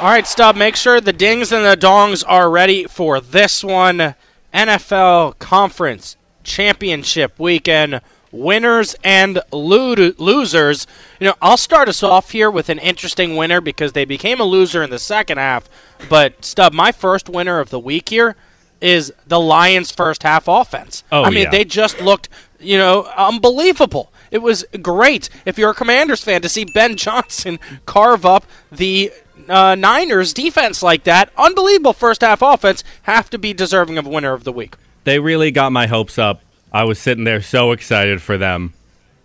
[0.00, 4.14] All right, Stub, make sure the dings and the dongs are ready for this one.
[4.52, 8.00] NFL Conference Championship weekend.
[8.32, 10.86] Winners and lo- losers.
[11.20, 14.44] You know, I'll start us off here with an interesting winner because they became a
[14.44, 15.68] loser in the second half.
[16.08, 18.34] But, Stub, my first winner of the week here
[18.80, 21.04] is the Lions' first half offense.
[21.12, 21.50] Oh, I mean, yeah.
[21.50, 22.28] they just looked,
[22.58, 24.11] you know, unbelievable.
[24.32, 29.12] It was great if you're a Commanders fan to see Ben Johnson carve up the
[29.48, 31.30] uh, Niners defense like that.
[31.36, 32.82] Unbelievable first half offense.
[33.02, 34.76] Have to be deserving of winner of the week.
[35.04, 36.42] They really got my hopes up.
[36.72, 38.72] I was sitting there so excited for them,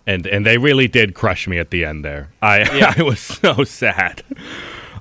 [0.06, 2.28] and and they really did crush me at the end there.
[2.42, 2.94] I Yeah.
[2.98, 4.22] I was so sad.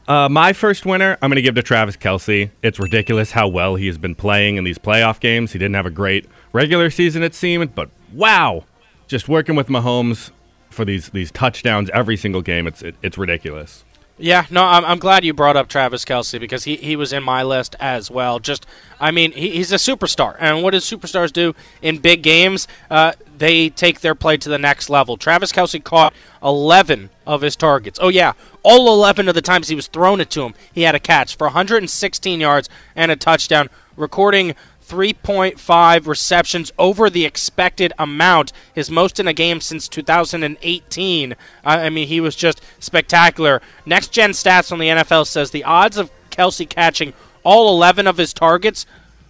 [0.07, 2.49] Uh, my first winner, I'm going to give to Travis Kelce.
[2.63, 5.51] It's ridiculous how well he has been playing in these playoff games.
[5.51, 8.63] He didn't have a great regular season, it seemed, but wow,
[9.07, 10.31] just working with Mahomes
[10.69, 12.67] for these these touchdowns every single game.
[12.67, 13.83] It's it, it's ridiculous.
[14.19, 17.21] Yeah, no, I'm, I'm glad you brought up Travis Kelce because he, he was in
[17.21, 18.39] my list as well.
[18.39, 18.65] Just,
[18.99, 20.35] I mean, he, he's a superstar.
[20.39, 22.67] And what does superstars do in big games?
[22.89, 25.17] Uh, they take their play to the next level.
[25.17, 27.99] Travis Kelce caught 11 of his targets.
[28.01, 30.95] Oh, yeah, all 11 of the times he was thrown it to him, he had
[30.95, 34.55] a catch for 116 yards and a touchdown, recording
[34.87, 41.35] 3.5 receptions over the expected amount, his most in a game since 2018.
[41.65, 43.61] I mean, he was just spectacular.
[43.85, 48.17] Next gen stats on the NFL says the odds of Kelce catching all 11 of
[48.17, 48.85] his targets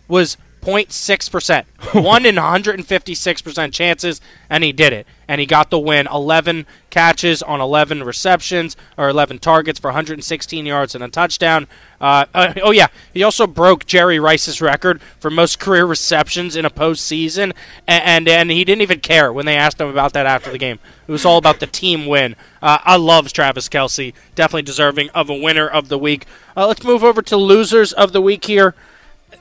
[0.08, 2.03] was 0.6%.
[2.03, 5.08] One in 156% chances, and he did it.
[5.25, 6.08] And he got the win.
[6.08, 11.67] 11 catches on 11 receptions, or 11 targets for 116 yards and a touchdown.
[12.01, 12.88] Uh, uh, oh, yeah.
[13.13, 17.53] He also broke Jerry Rice's record for most career receptions in a postseason,
[17.88, 20.58] and, and, and he didn't even care when they asked him about that after the
[20.58, 20.80] game.
[21.08, 22.36] It was all about the team win.
[22.62, 24.13] Uh, I love Travis Kelce.
[24.36, 26.25] Definitely deserving of a winner of the week.
[26.58, 28.75] Uh, let's move over to losers of the week here.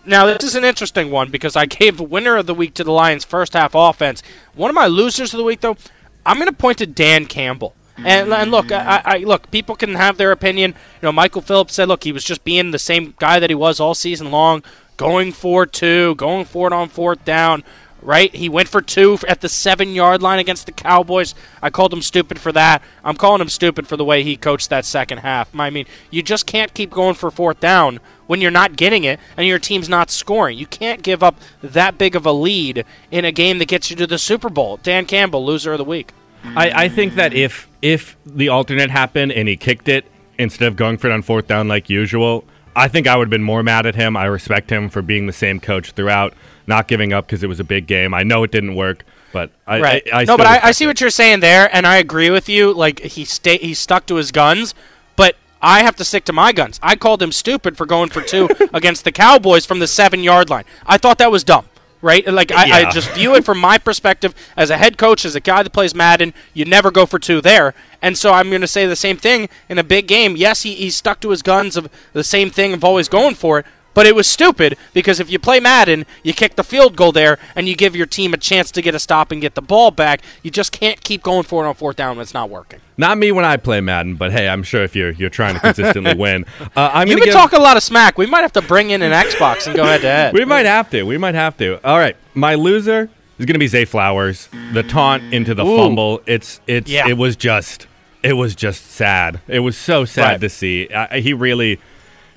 [0.07, 2.85] Now, this is an interesting one because I gave the winner of the week to
[2.85, 4.23] the Lions' first half offense.
[4.55, 5.77] One of my losers of the week, though,
[6.25, 7.75] I'm going to point to Dan Campbell.
[7.99, 9.51] And, and look, I, I look.
[9.51, 10.73] People can have their opinion.
[10.73, 13.55] You know, Michael Phillips said, "Look, he was just being the same guy that he
[13.55, 14.63] was all season long,
[14.99, 17.65] going for two, going for it on fourth down."
[18.03, 18.35] right?
[18.35, 21.35] He went for two at the seven yard line against the Cowboys.
[21.61, 22.83] I called him stupid for that.
[23.03, 25.49] I'm calling him stupid for the way he coached that second half.
[25.59, 29.19] I mean, you just can't keep going for fourth down when you're not getting it
[29.37, 30.59] and your team's not scoring.
[30.59, 33.97] You can't give up that big of a lead in a game that gets you
[33.97, 34.79] to the Super Bowl.
[34.83, 36.13] Dan Campbell, loser of the week.
[36.55, 40.05] I, I think that if if the alternate happened and he kicked it
[40.39, 43.31] instead of going for it on fourth down like usual, I think I would have
[43.31, 44.17] been more mad at him.
[44.17, 46.35] I respect him for being the same coach throughout,
[46.67, 48.15] not giving up because it was a big game.
[48.15, 50.09] I know it didn't work, but I, right.
[50.13, 50.89] I, I no, but I, I see it.
[50.89, 52.73] what you're saying there, and I agree with you.
[52.73, 54.75] Like he stay, he stuck to his guns,
[55.17, 56.79] but I have to stick to my guns.
[56.83, 60.51] I called him stupid for going for two against the Cowboys from the seven yard
[60.51, 60.65] line.
[60.87, 61.67] I thought that was dumb.
[62.03, 65.35] Right, like I, I just view it from my perspective as a head coach, as
[65.35, 66.35] a guy that plays Madden.
[66.53, 69.49] You never go for two there, and so I'm going to say the same thing
[69.69, 70.37] in a big game.
[70.37, 73.61] Yes, he, he stuck to his guns of the same thing of always going for
[73.61, 77.13] it, but it was stupid because if you play Madden, you kick the field goal
[77.13, 79.63] there and you give your team a chance to get a stop and get the
[79.63, 80.21] ball back.
[80.43, 82.79] You just can't keep going for it on fourth down when it's not working.
[82.99, 85.61] Not me when I play Madden, but hey, I'm sure if you're you're trying to
[85.61, 86.45] consistently win,
[86.77, 88.19] uh, I'm been give, talking a lot of smack.
[88.19, 90.35] We might have to bring in an Xbox and go head to head.
[90.37, 91.03] We might have to.
[91.05, 91.81] We might have to.
[91.83, 94.49] All right, my loser is gonna be Zay Flowers.
[94.75, 95.77] The taunt into the Ooh.
[95.79, 96.21] fumble.
[96.27, 97.09] It's it's Yeah.
[97.09, 97.87] it was just
[98.23, 99.41] it was just sad.
[99.49, 100.41] It was so sad Right.
[100.43, 100.91] to see.
[100.93, 101.79] I, he really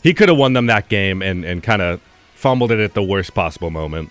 [0.04, 2.02] he could have won them that game and and kind of
[2.36, 4.10] fumbled it at the worst possible moment.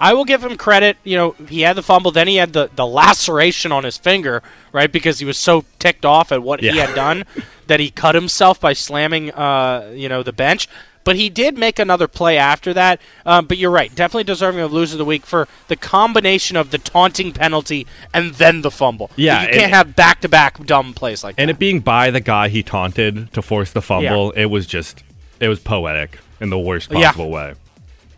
[0.00, 0.96] I will give him credit.
[1.04, 4.42] You know, he had the fumble, then he had the, the laceration on his finger,
[4.72, 4.90] right?
[4.90, 7.24] Because he was so ticked off at what he had done
[7.66, 10.68] that he cut himself by slamming, uh, you know, the bench.
[11.02, 13.00] But he did make another play after that.
[13.24, 16.70] Um, but you're right, definitely deserving of loser of the week for the combination of
[16.70, 19.10] the taunting penalty and then the fumble.
[19.16, 21.42] Yeah, you can't have back to back dumb plays like And that.
[21.42, 25.02] And it being by the guy he taunted to force the fumble, it was just
[25.40, 27.06] it was poetic in the worst Yeah.
[27.08, 27.54] possible way.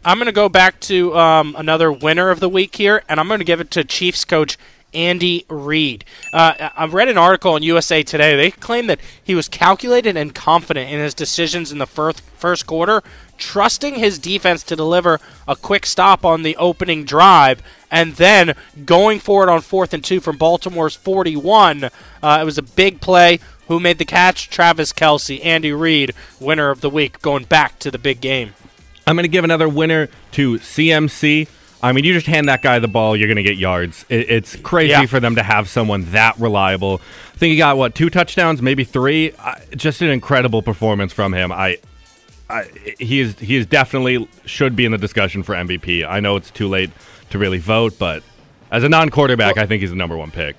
[0.05, 3.29] I'm going to go back to um, another winner of the week here, and I'm
[3.29, 4.59] going to give it to Chiefs coach
[4.93, 6.05] Andy Reid.
[6.33, 8.37] Uh, I I read an article in USA Today.
[8.37, 12.67] They claim that he was calculated and confident in his decisions in the first first
[12.67, 13.03] quarter,
[13.43, 19.19] trusting his defense to deliver a quick stop on the opening drive, and then going
[19.19, 21.85] for it on fourth and two from Baltimore's 41.
[22.23, 23.41] Uh, it was a big play.
[23.69, 24.49] Who made the catch?
[24.49, 25.45] Travis Kelce.
[25.45, 28.55] Andy Reid, winner of the week, going back to the big game.
[29.07, 31.49] I'm going to give another winner to CMC.
[31.83, 34.05] I mean, you just hand that guy the ball, you're going to get yards.
[34.09, 35.07] It, it's crazy Yeah.
[35.07, 37.01] for them to have someone that reliable.
[37.35, 39.33] I think he got what two touchdowns, maybe three.
[39.39, 41.51] I, just an incredible performance from him.
[41.51, 41.79] I,
[42.49, 42.65] I,
[42.99, 46.07] he is he is definitely should be in the discussion for MVP.
[46.07, 46.91] I know it's too late
[47.31, 48.23] to really vote, but
[48.71, 50.57] as a non-quarterback, I think he's the number one pick.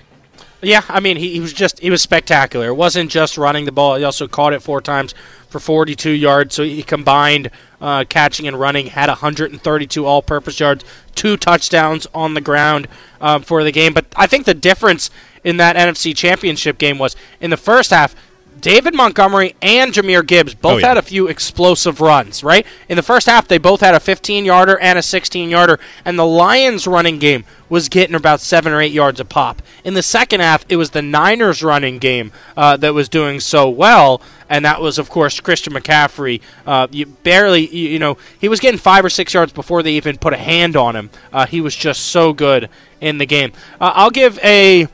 [0.61, 2.67] Yeah, I mean, he, he was just he was spectacular.
[2.67, 5.13] It wasn't just running the ball; he also caught it four times
[5.49, 6.55] for 42 yards.
[6.55, 12.41] So he combined uh, catching and running, had 132 all-purpose yards, two touchdowns on the
[12.41, 12.87] ground
[13.19, 13.93] um, for the game.
[13.93, 15.09] But I think the difference
[15.43, 18.15] in that NFC Championship game was in the first half.
[18.63, 20.87] David Montgomery and Jahmyr Gibbs both Oh, yeah.
[20.87, 22.65] had a few explosive runs, right?
[22.87, 26.17] In the first half, they both had a 15 yarder and a 16 yarder, and
[26.17, 29.61] the Lions' running game was getting about seven or eight yards a pop.
[29.83, 33.69] In the second half, it was the Niners' running game uh, that was doing so
[33.69, 36.39] well, and that was, of course, Christian McCaffrey.
[36.65, 39.91] Uh, you barely, you, you know, he was getting five or six yards before they
[39.91, 41.09] even put a hand on him.
[41.33, 42.69] Uh, he was just so good
[43.01, 43.51] in the game.
[43.81, 44.87] Uh, I'll give a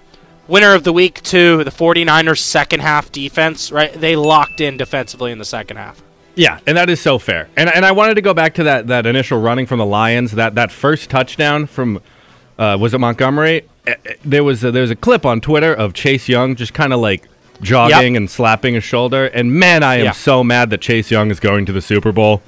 [0.50, 3.94] winner of the week to the 49ers second half defense, right?
[3.94, 6.02] They locked in defensively in the second half.
[6.36, 7.50] Yeah, and that is so fair.
[7.58, 10.32] And and I wanted to go back to that that initial running from the Lions,
[10.34, 12.02] that that first touchdown from
[12.58, 13.66] uh, was it Montgomery?
[13.88, 16.74] Eh, eh, There was a, there was a clip on Twitter of Chase Young just
[16.74, 17.28] kind of like
[17.62, 19.26] jogging and slapping his shoulder.
[19.26, 20.12] And man, I am Yeah.
[20.12, 22.42] so mad that Chase Young is going to the Super Bowl.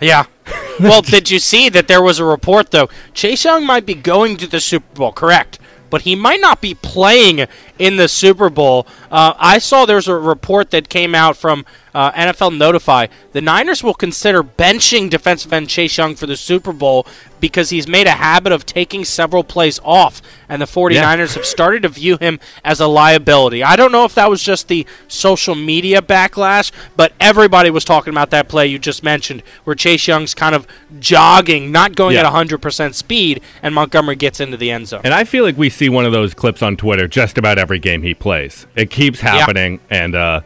[0.00, 0.26] Yeah.
[0.80, 2.88] well, did you see that there was a report though?
[3.14, 5.58] Chase Young might be going to the Super Bowl, correct?
[5.94, 7.46] But he might not be playing
[7.78, 8.84] in the Super Bowl.
[9.12, 13.06] Uh, I saw there's a report that came out from uh, NFL Notify.
[13.32, 17.06] The Niners will consider benching defensive end Chase Young for the Super Bowl
[17.40, 21.82] because he's made a habit of taking several plays off, and the 49ers have started
[21.82, 23.62] to view him as a liability.
[23.62, 28.12] I don't know if that was just the social media backlash, but everybody was talking
[28.14, 30.66] about that play you just mentioned, where Chase Young's kind of
[31.00, 32.20] jogging, not going Yeah.
[32.20, 35.02] at 100% speed, and Montgomery gets into the end zone.
[35.04, 37.78] And I feel like we see one of those clips on Twitter just about every
[37.78, 38.66] game he plays.
[38.74, 40.40] It keeps happening, and uh,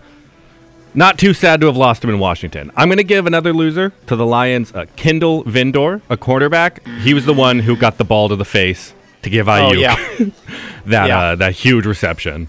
[0.99, 2.73] not too sad to have lost him in Washington.
[2.77, 6.85] I'm going to give another loser to the Lions, uh, Kindle Vildor, a quarterback.
[7.03, 9.73] He was the one who got the ball to the face to give Aiyuk Oh,
[9.73, 9.95] yeah.
[10.87, 11.19] that Yeah.
[11.21, 12.49] uh, that huge reception.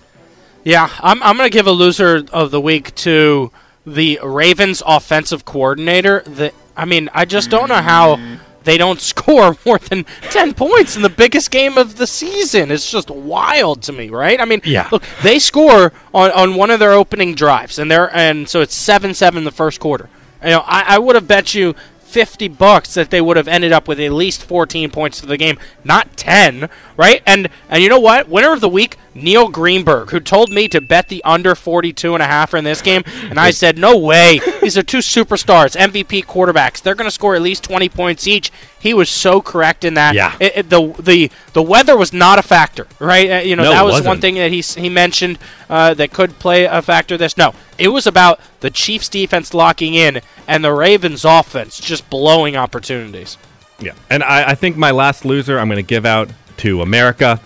[0.63, 3.51] Yeah, I'm, I'm going to give a loser of the week to
[3.85, 6.21] the Ravens offensive coordinator.
[6.25, 8.19] The, I mean, I just don't know how
[8.63, 12.71] they don't score more than 10 points in the biggest game of the season.
[12.71, 14.39] It's just wild to me, right?
[14.39, 14.89] I mean, Yeah.
[14.91, 18.75] look, they score on, on one of their opening drives, and they're and so it's
[18.75, 20.09] 7 7 the first quarter.
[20.43, 23.71] You know, I, I would have bet you 50 bucks that they would have ended
[23.71, 26.67] up with at least 14 points for the game, not 10,
[26.99, 27.23] right?
[27.25, 28.27] And and you know what?
[28.27, 32.21] Winner of the week, Neil Greenberg, who told me to bet the under 42 and
[32.21, 34.39] a half in this game, and I said, "No way.
[34.61, 36.81] These are two superstars, MVP quarterbacks.
[36.81, 40.13] They're going to score at least 20 points each." He was so correct in that.
[40.15, 40.35] Yeah.
[40.39, 43.31] It- it- the the the weather was not a factor, right?
[43.31, 44.21] Uh, you know, No, that was one wasn't.
[44.21, 47.17] thing that he he mentioned uh, that could play a factor.
[47.17, 52.09] This no, it was about the Chiefs' defense locking in and the Ravens' offense just
[52.09, 53.37] blowing opportunities.
[53.81, 53.93] Yeah.
[54.09, 57.39] And I, I think my last loser I'm going to give out to America.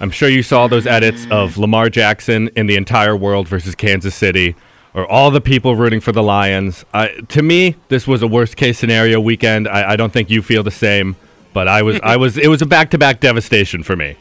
[0.00, 4.14] I'm sure you saw those edits of Lamar Jackson in the entire world versus Kansas
[4.14, 4.54] City,
[4.92, 6.84] or all the people rooting for the Lions.
[6.92, 9.68] I, to me, this was a worst case scenario weekend.
[9.68, 11.16] I, I don't think you feel the same,
[11.52, 14.16] but I was, I was, it was a back to back devastation for me.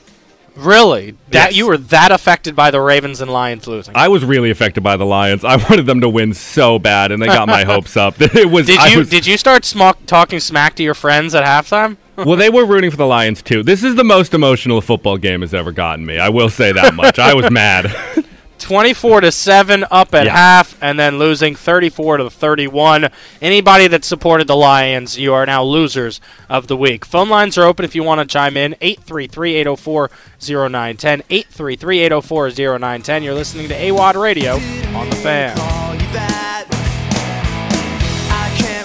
[0.56, 1.56] Really, that Yes.
[1.56, 3.95] you were that affected by the Ravens and Lions losing?
[3.97, 5.43] I was really affected by the Lions.
[5.43, 8.15] I wanted them to win so bad, and they got my hopes up.
[8.21, 8.67] It was.
[8.67, 11.97] did you was- did you start smock, talking smack to your friends at halftime?
[12.17, 13.63] Well, they were rooting for the Lions too.
[13.63, 16.19] This is the most emotional football game has ever gotten me.
[16.19, 17.19] I will say that much.
[17.19, 17.93] I was mad.
[18.60, 20.36] 24 to 7 up at Yeah.
[20.36, 23.10] half and then losing 34 to 31
[23.41, 27.65] anybody that supported the lions you are now losers of the week phone lines are
[27.65, 34.54] open if you want to chime in 833-804-0910 833-804-0910 you're listening to awad radio
[34.95, 35.58] on the fan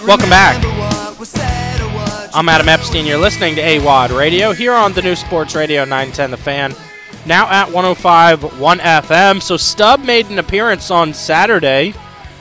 [0.09, 0.61] welcome back
[2.35, 6.31] i'm adam epstein you're listening to awad radio here on the new sports radio 910
[6.31, 6.75] the fan
[7.27, 9.43] now at 105.1 FM.
[9.43, 11.95] So Stub made an appearance on Saturday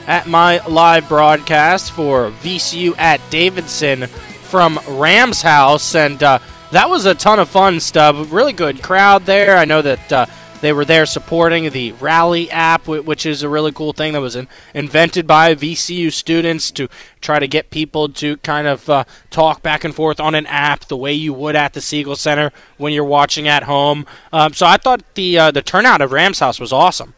[0.06, 6.38] at my live broadcast for VCU at Davidson from Rams House, and uh,
[6.72, 7.80] that was a ton of fun.
[7.80, 9.56] Stub, really good crowd there.
[9.56, 10.12] I know that.
[10.12, 10.26] Uh,
[10.60, 14.36] they were there supporting the Rally app, which is a really cool thing that was
[14.36, 16.88] in, invented by VCU students to
[17.20, 20.86] try to get people to kind of uh, talk back and forth on an app
[20.86, 24.06] the way you would at the Siegel Center when you're watching at home.
[24.32, 27.14] Um, so I thought the uh, the turnout at Rams House was awesome.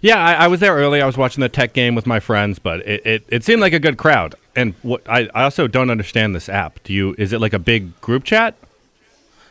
[0.00, 1.00] Yeah, I, I was there early.
[1.00, 3.72] I was watching the tech game with my friends, but it, it, it seemed like
[3.72, 4.34] a good crowd.
[4.56, 6.82] And what I, I also don't understand this app.
[6.82, 7.14] Do you?
[7.18, 8.56] Is it like a big group chat?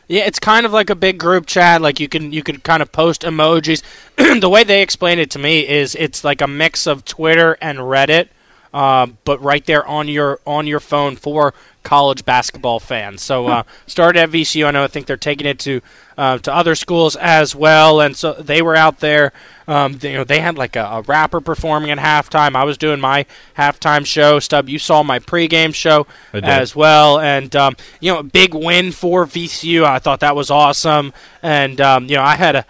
[0.08, 1.80] Yeah, it's kind of like a big group chat.
[1.80, 3.82] Like you can you can kind of post emojis.
[4.40, 7.78] the way they explain it to me is it's like a mix of Twitter and
[7.78, 8.28] Reddit,
[8.74, 13.22] uh, but right there on your on your phone for college basketball fans.
[13.22, 14.66] So uh, started at VCU.
[14.66, 15.80] I know I think they're taking it to
[16.16, 19.32] uh, to other schools as well, and so they were out there.
[19.68, 22.56] Um, they, you know, they had like a, a rapper performing at halftime.
[22.56, 24.38] I was doing my halftime show.
[24.40, 26.06] Stub, you saw my pregame show
[26.60, 29.84] as well, and um, you know, a big win for VCU.
[29.84, 32.66] I thought that was awesome, and um, you know, I had a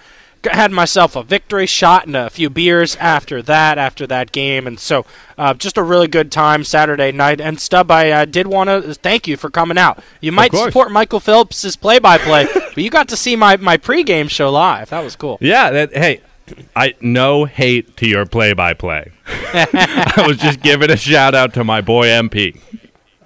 [0.51, 4.81] had myself a victory shot and a few beers after that after that game and
[4.81, 5.05] so
[5.39, 8.95] uh, just a really good time saturday night and stub i uh, did want to
[8.95, 13.17] thank you for coming out you might support michael phillips's play-by-play but you got to
[13.17, 15.71] see my, my pregame show live that was cool Yeah.
[15.71, 16.21] That, hey,
[16.75, 19.13] I no hate to your play-by-play.
[19.27, 22.61] I was just giving a shout out to my boy MP.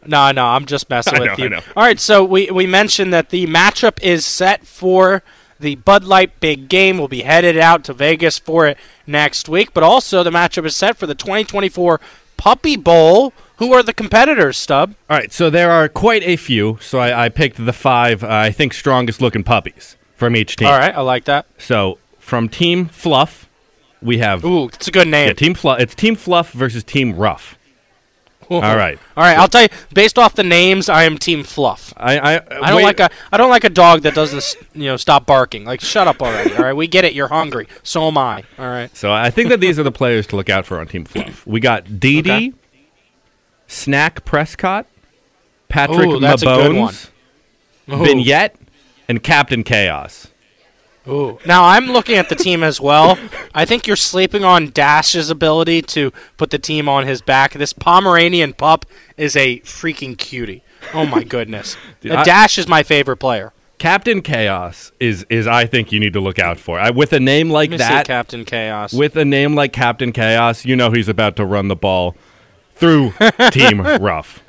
[0.07, 1.55] No, no, I'm just messing I with know, you.
[1.77, 5.23] All right, so we, we mentioned that the matchup is set for
[5.59, 6.99] the Bud Light Big Game.
[6.99, 10.77] We'll be headed out to Vegas for it next week, but also the matchup is
[10.77, 12.01] set for the 2024
[12.37, 13.33] Puppy Bowl.
[13.59, 14.95] Who are the competitors, Stub?
[15.09, 16.79] All right, so there are quite a few.
[16.83, 20.69] So I, I picked the five uh, I think strongest looking puppies from each team.
[20.69, 21.47] All right, I like that.
[21.59, 23.49] So from Team Fluff,
[24.03, 25.29] we have Ooh, it's a good name.
[25.29, 25.81] yeah, Team Fluff.
[25.81, 27.57] It's Team Fluff versus Team Rough.
[28.51, 28.99] All right.
[29.17, 29.69] All right, I'll tell you.
[29.93, 31.93] Based off the names, I am Team Fluff.
[31.97, 32.39] I I, I
[32.71, 35.65] don't wait- like a I don't like a dog that doesn't you know stop barking.
[35.65, 36.55] Like shut up already.
[36.55, 37.13] All right, we get it.
[37.13, 37.67] You're hungry.
[37.83, 38.45] So am I.
[38.59, 38.95] All right.
[38.97, 41.47] So I think that these are the players to look out for on Team Fluff.
[41.47, 42.53] We got Dee Dee, Okay.
[43.67, 44.87] Snack Prescott,
[45.69, 47.11] Patrick Ooh, that's a good Mabones.
[47.89, 48.57] Vignette,
[49.09, 50.29] and Captain Chaos.
[51.09, 51.39] Ooh.
[51.47, 53.19] Now I'm looking at the team as well.
[53.55, 57.53] I think you're sleeping on Dash's ability to put the team on his back.
[57.53, 60.63] This Pomeranian pup is a freaking cutie.
[60.93, 61.77] Oh my goodness.
[62.01, 63.53] Dude, Uh, I- Dash is my favorite player.
[63.79, 66.79] Captain Chaos is is I think you need to look out for.
[66.81, 68.93] I, with a name like Let me see that, Captain Chaos.
[68.95, 72.17] with a name like Captain Chaos, you know he's about to run the ball
[72.75, 73.13] through
[73.51, 74.43] Team Rough.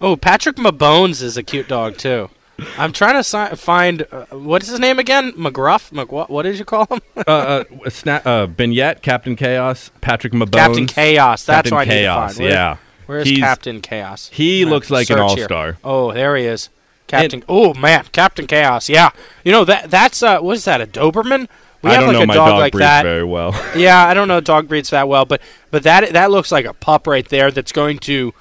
[0.00, 2.30] oh, Patrick Mabones is a cute dog too.
[2.78, 5.32] I'm trying to si- find uh, what is his name again?
[5.32, 5.92] McGruff?
[5.92, 7.00] Mc- what, did you call him?
[7.16, 11.44] Uh, uh, sna- uh, Vignette, Captain Chaos, Patrick Mabones, Captain Chaos.
[11.44, 12.36] That's Captain what I need to find.
[12.38, 14.30] Where- Yeah, Where's He's- Captain Chaos?
[14.32, 15.42] He I'm gonna looks like an search here.
[15.44, 15.78] all-star.
[15.84, 16.68] Oh, there he is.
[17.06, 17.42] Captain.
[17.48, 18.88] oh man, Captain Chaos.
[18.88, 19.10] Yeah,
[19.44, 20.80] you know that that's uh, what is that?
[20.80, 21.48] A Doberman?
[21.82, 23.02] We I have don't like know a my dog, dog like breeds that.
[23.02, 23.52] very well.
[23.76, 25.40] yeah, I don't know dog breeds that well, but
[25.72, 28.32] but that that looks like a pup right there that's going to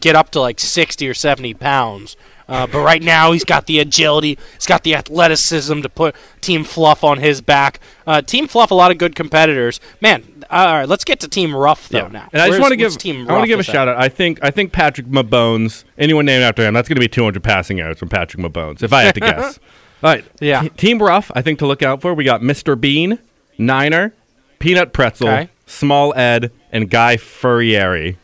[0.00, 2.14] get up to like sixty or seventy pounds.
[2.50, 6.64] Uh, but right now he's got the agility, he's got the athleticism to put Team
[6.64, 7.80] Fluff on his back.
[8.06, 9.80] Uh, Team Fluff, a lot of good competitors.
[10.00, 12.28] Man, all right, let's get to Team Rough though now.
[12.32, 13.96] And I just want to give Team I want to give a shout out.
[13.96, 17.42] I think I think Patrick Mabones, anyone named after him, that's going to be 200
[17.42, 19.58] passing yards from Patrick Mabones if I had to guess.
[20.02, 20.24] All right.
[20.40, 20.62] Yeah.
[20.62, 22.14] T- Team Rough, I think to look out for.
[22.14, 22.78] We got Mr.
[22.80, 23.18] Bean,
[23.58, 24.12] Niner,
[24.58, 25.48] Peanut Pretzel, Okay.
[25.66, 28.16] Small Ed, and Guy Furrieri.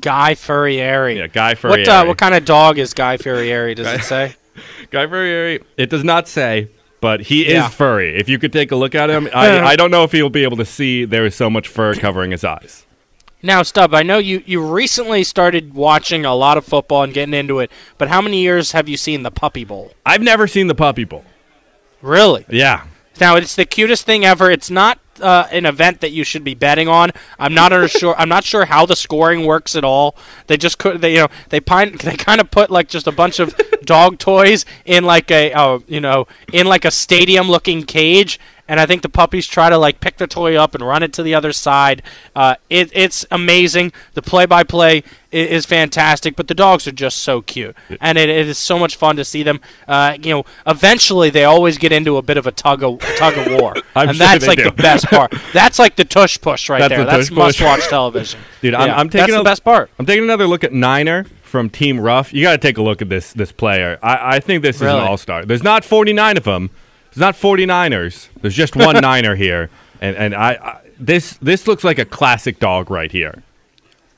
[0.00, 1.16] Guy Furrieri.
[1.16, 3.74] Yeah, Guy What uh, what kind of dog is Guy Furrieri?
[3.74, 4.34] Does it say?
[4.90, 5.62] Guy Furrieri.
[5.76, 6.68] It does not say,
[7.00, 7.68] but he is Yeah.
[7.68, 8.16] furry.
[8.18, 10.42] If you could take a look at him, I, I don't know if he'll be
[10.42, 12.84] able to see there is so much fur covering his eyes.
[13.42, 17.32] Now, Stub, I know you, you recently started watching a lot of football and getting
[17.32, 19.92] into it, but how many years have you seen the Puppy Bowl?
[20.04, 21.24] I've never seen the Puppy Bowl.
[22.02, 22.44] Really?
[22.50, 22.84] Yeah.
[23.18, 24.50] Now, it's the cutest thing ever.
[24.50, 27.10] It's not uh, an event that you should be betting on.
[27.38, 28.14] I'm not sure.
[28.18, 30.16] I'm not sure how the scoring works at all.
[30.46, 31.00] They just could.
[31.00, 33.54] They you know they pine, They kind of put like just a bunch of
[33.84, 38.38] dog toys in like a uh, you know in like a stadium looking cage.
[38.70, 41.12] And I think the puppies try to like pick the toy up and run it
[41.14, 42.02] to the other side.
[42.36, 43.92] Uh, it, it's amazing.
[44.14, 48.46] The play-by-play i- is fantastic, but the dogs are just so cute, and it, it
[48.46, 49.60] is so much fun to see them.
[49.88, 53.36] Uh, you know, eventually they always get into a bit of a tug of tug
[53.38, 54.64] of war, and sure that's like do.
[54.64, 55.34] the best part.
[55.52, 57.04] That's like the tush push right That's there.
[57.04, 59.90] the That's must-watch television, Dude, I'm, I'm taking that's a, the best part.
[59.98, 62.32] I'm taking another look at Niner from Team Rough.
[62.32, 63.98] You got to take a look at this this player.
[64.00, 65.44] I, I think this is an all star.
[65.44, 66.70] There's not 49 of them.
[67.10, 68.28] There's not 49ers.
[68.40, 72.58] There's just one Niner here, and and I, I this this looks like a classic
[72.60, 73.42] dog right here.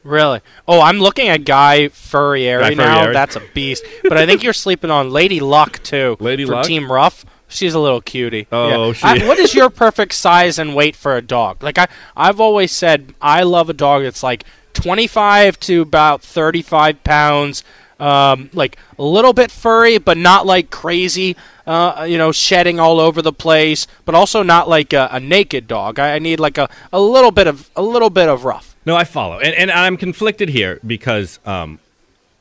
[0.04, 0.40] Really?
[0.66, 3.12] Oh, I'm looking at Guy Furrieri Guy now.
[3.12, 3.84] That's a beast.
[4.02, 6.16] But I think you're sleeping on Lady Luck too.
[6.18, 6.66] Lady from Luck?
[6.66, 7.24] Team Rough.
[7.46, 8.46] She's a little cutie.
[8.50, 8.92] Oh, Yeah.
[8.94, 11.62] she- I- what is your perfect size and weight for a dog?
[11.62, 11.86] Like I,
[12.16, 17.62] I've always said, I love a dog that's like 25 to about 35 pounds.
[18.02, 21.36] Um, like a little bit furry, but not like crazy.
[21.66, 25.68] Uh, you know, shedding all over the place, but also not like a, a naked
[25.68, 26.00] dog.
[26.00, 28.74] I, I need like a, a little bit of a little bit of rough.
[28.84, 31.78] No, I follow, and and I'm conflicted here because um,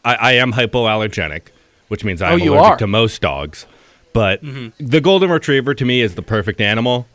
[0.03, 1.41] I, I am hypoallergenic,
[1.89, 2.71] which means I'm Oh, allergic are.
[2.71, 2.77] Mm-hmm.
[2.79, 3.65] to most dogs.
[4.13, 4.41] But
[4.79, 7.05] the golden retriever to me is the perfect animal.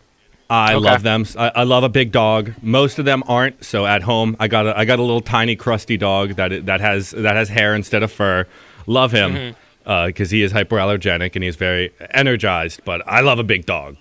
[0.48, 0.84] I Okay.
[0.84, 1.26] love them.
[1.36, 2.52] I, I love a big dog.
[2.62, 3.64] Most of them aren't.
[3.64, 6.80] So at home, I got a I got a little tiny crusty dog that that
[6.80, 8.46] has that has hair instead of fur.
[8.86, 10.06] Love him Mm-hmm.
[10.06, 12.80] because he is hypoallergenic and he's very energized.
[12.84, 13.96] But I love a big dog.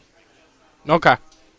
[0.88, 1.16] Okay.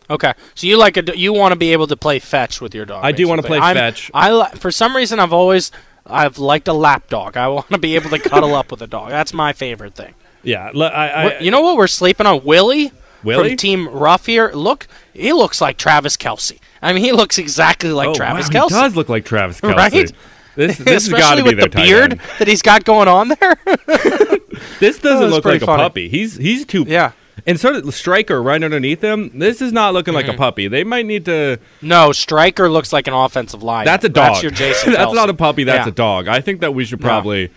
[0.08, 0.32] Okay.
[0.54, 3.04] So you like a, you want to be able to play fetch with your dog.
[3.04, 4.10] I do wanna play I'm- fetch.
[4.14, 5.72] I li- for some reason I've always
[6.06, 7.36] I've liked a lap dog.
[7.36, 9.08] I want to be able to cuddle up with a dog.
[9.10, 10.14] That's my favorite thing.
[10.44, 12.44] Yeah, I, you know what we're sleeping on?
[12.44, 12.92] Willie.
[13.26, 13.48] Willie?
[13.50, 14.50] from Team Rough here.
[14.54, 16.58] Look, he looks like Travis Kelce.
[16.82, 18.68] I mean, he looks exactly like oh, Travis wow, Kelce.
[18.68, 19.74] He does look like Travis Kelce.
[19.76, 20.12] Right?
[20.54, 22.20] This, this Especially to with their the beard end.
[22.38, 23.56] that he's got going on there.
[24.80, 26.08] This doesn't that's look like a puppy.
[26.08, 27.12] He's he's too Yeah.
[27.46, 29.38] And sort of striker right underneath him.
[29.38, 30.26] This is not looking Mm-hmm.
[30.28, 30.66] like a puppy.
[30.68, 31.58] They might need to.
[31.82, 33.84] no, Striker looks like an offensive line.
[33.84, 34.32] That's a dog.
[34.32, 34.94] That's your Jason.
[34.94, 35.64] that's not a puppy.
[35.64, 35.90] That's Yeah.
[35.92, 36.26] a dog.
[36.28, 37.50] I think that we should probably.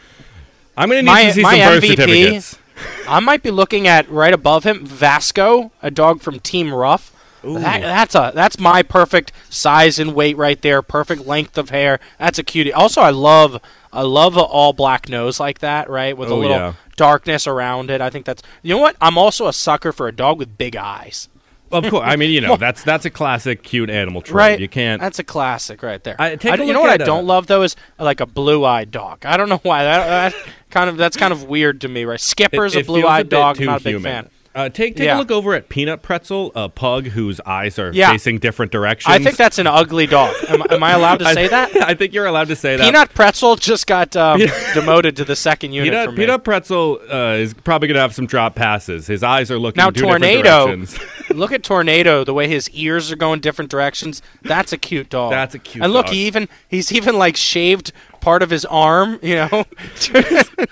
[0.76, 2.59] I'm gonna need My- to see some birth MVP certificates.
[3.08, 7.12] I might be looking at right above him Vasco, a dog from Team Rough.
[7.42, 10.82] That, that's a that's my perfect size and weight right there.
[10.82, 12.00] Perfect length of hair.
[12.18, 12.74] That's a cutie.
[12.74, 13.62] Also, I love
[13.94, 16.74] I love a all black nose like that, right, with a Oh, little yeah.
[16.98, 18.02] darkness around it.
[18.02, 18.98] I think that's you know what.
[19.00, 21.30] I'm also a sucker for a dog with big eyes.
[21.72, 22.04] Of course.
[22.06, 24.36] I mean, you know, that's that's a classic cute animal trait.
[24.36, 25.02] Right, You can't.
[25.02, 26.16] That's a classic right there.
[26.20, 28.26] I- take I- you know what at, I uh, don't love though is like a
[28.26, 29.26] blue-eyed dog.
[29.26, 30.42] I don't know why that, that
[30.72, 32.06] kind of that's kind of weird to me.
[32.06, 33.60] Right, Skipper's it a a blue-eyed dog.
[33.60, 34.26] I'm not a big human.
[34.26, 34.30] fan.
[34.60, 35.18] Uh, take take Yeah.
[35.18, 38.12] a look over at Peanut Pretzel, a pug whose eyes are Yeah.
[38.12, 39.16] facing different directions.
[39.16, 40.36] I think that's an ugly dog.
[40.50, 41.76] Am, am I allowed to I- say that?
[41.82, 42.84] I think you're allowed to say that.
[42.84, 44.42] Peanut Pretzel just got um,
[44.74, 46.16] demoted to the second unit Peanut.
[46.16, 49.08] Peanut Pretzel uh, is probably going to have some drop passes.
[49.08, 51.00] His eyes are looking now Tornado, directions.
[51.30, 52.24] look at Tornado.
[52.24, 54.22] The way his ears are going different directions.
[54.42, 55.32] That's a cute dog.
[55.32, 55.86] That's a cute dog.
[55.86, 56.16] And look, dog.
[56.16, 59.20] he even he's even like shaved part of his arm.
[59.22, 59.66] You know.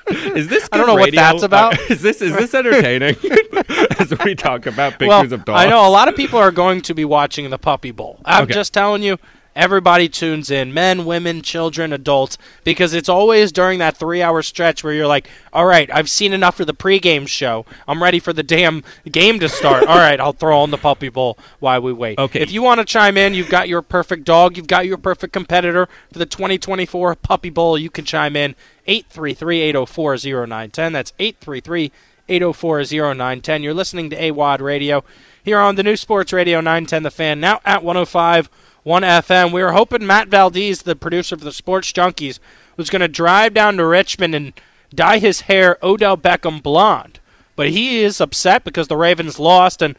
[0.10, 0.70] Is this?
[0.72, 1.78] I don't know what that's about.
[1.78, 3.16] Uh, is this is this entertaining?
[4.00, 5.62] As we talk about pictures well, of dogs.
[5.62, 8.20] I know a lot of people are going to be watching the Puppy Bowl.
[8.26, 8.54] I'm Okay.
[8.54, 9.18] just telling you.
[9.58, 14.84] Everybody tunes in men, women, children, adults because it's always during that three hour stretch
[14.84, 17.66] where you're like, all right, I've seen enough for the pregame show.
[17.88, 19.86] I'm ready for the damn game to start.
[19.88, 22.20] all right, I'll throw on the Puppy Bowl while we wait.
[22.20, 22.40] Okay.
[22.40, 25.34] If you want to chime in, you've got your perfect dog, you've got your perfect
[25.34, 28.56] competitor for the 2024 Puppy Bowl, you can chime in
[28.86, 30.94] 833 804 0910.
[30.94, 31.92] That's 833
[32.30, 33.64] 804 0910.
[33.64, 35.04] You're listening to AWAD Radio
[35.44, 38.50] here on the new Sports Radio 910 The Fan, now at 105
[38.88, 39.52] 1 FM.
[39.52, 42.40] We were hoping Matt Valdes, the producer for the Sports Junkies,
[42.78, 44.54] was going to drive down to Richmond and
[44.96, 47.20] dye his hair Odell Beckham blonde.
[47.58, 49.98] But he is upset because the Ravens lost, and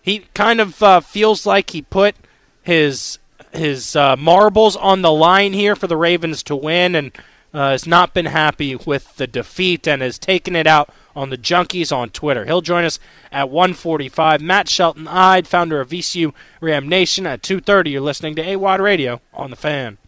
[0.00, 2.14] he kind of uh, feels like he put
[2.62, 3.18] his
[3.52, 7.10] his uh, marbles on the line here for the Ravens to win, and
[7.52, 11.36] uh, has not been happy with the defeat and has taken it out on the
[11.36, 12.44] junkies on Twitter.
[12.44, 13.00] He'll join us
[13.32, 14.40] at 1:45.
[14.40, 17.90] Matt Shelton Ide, founder of VCU Ram Nation, at 2:30.
[17.90, 19.98] You're listening to AWAD Radio on the Fan.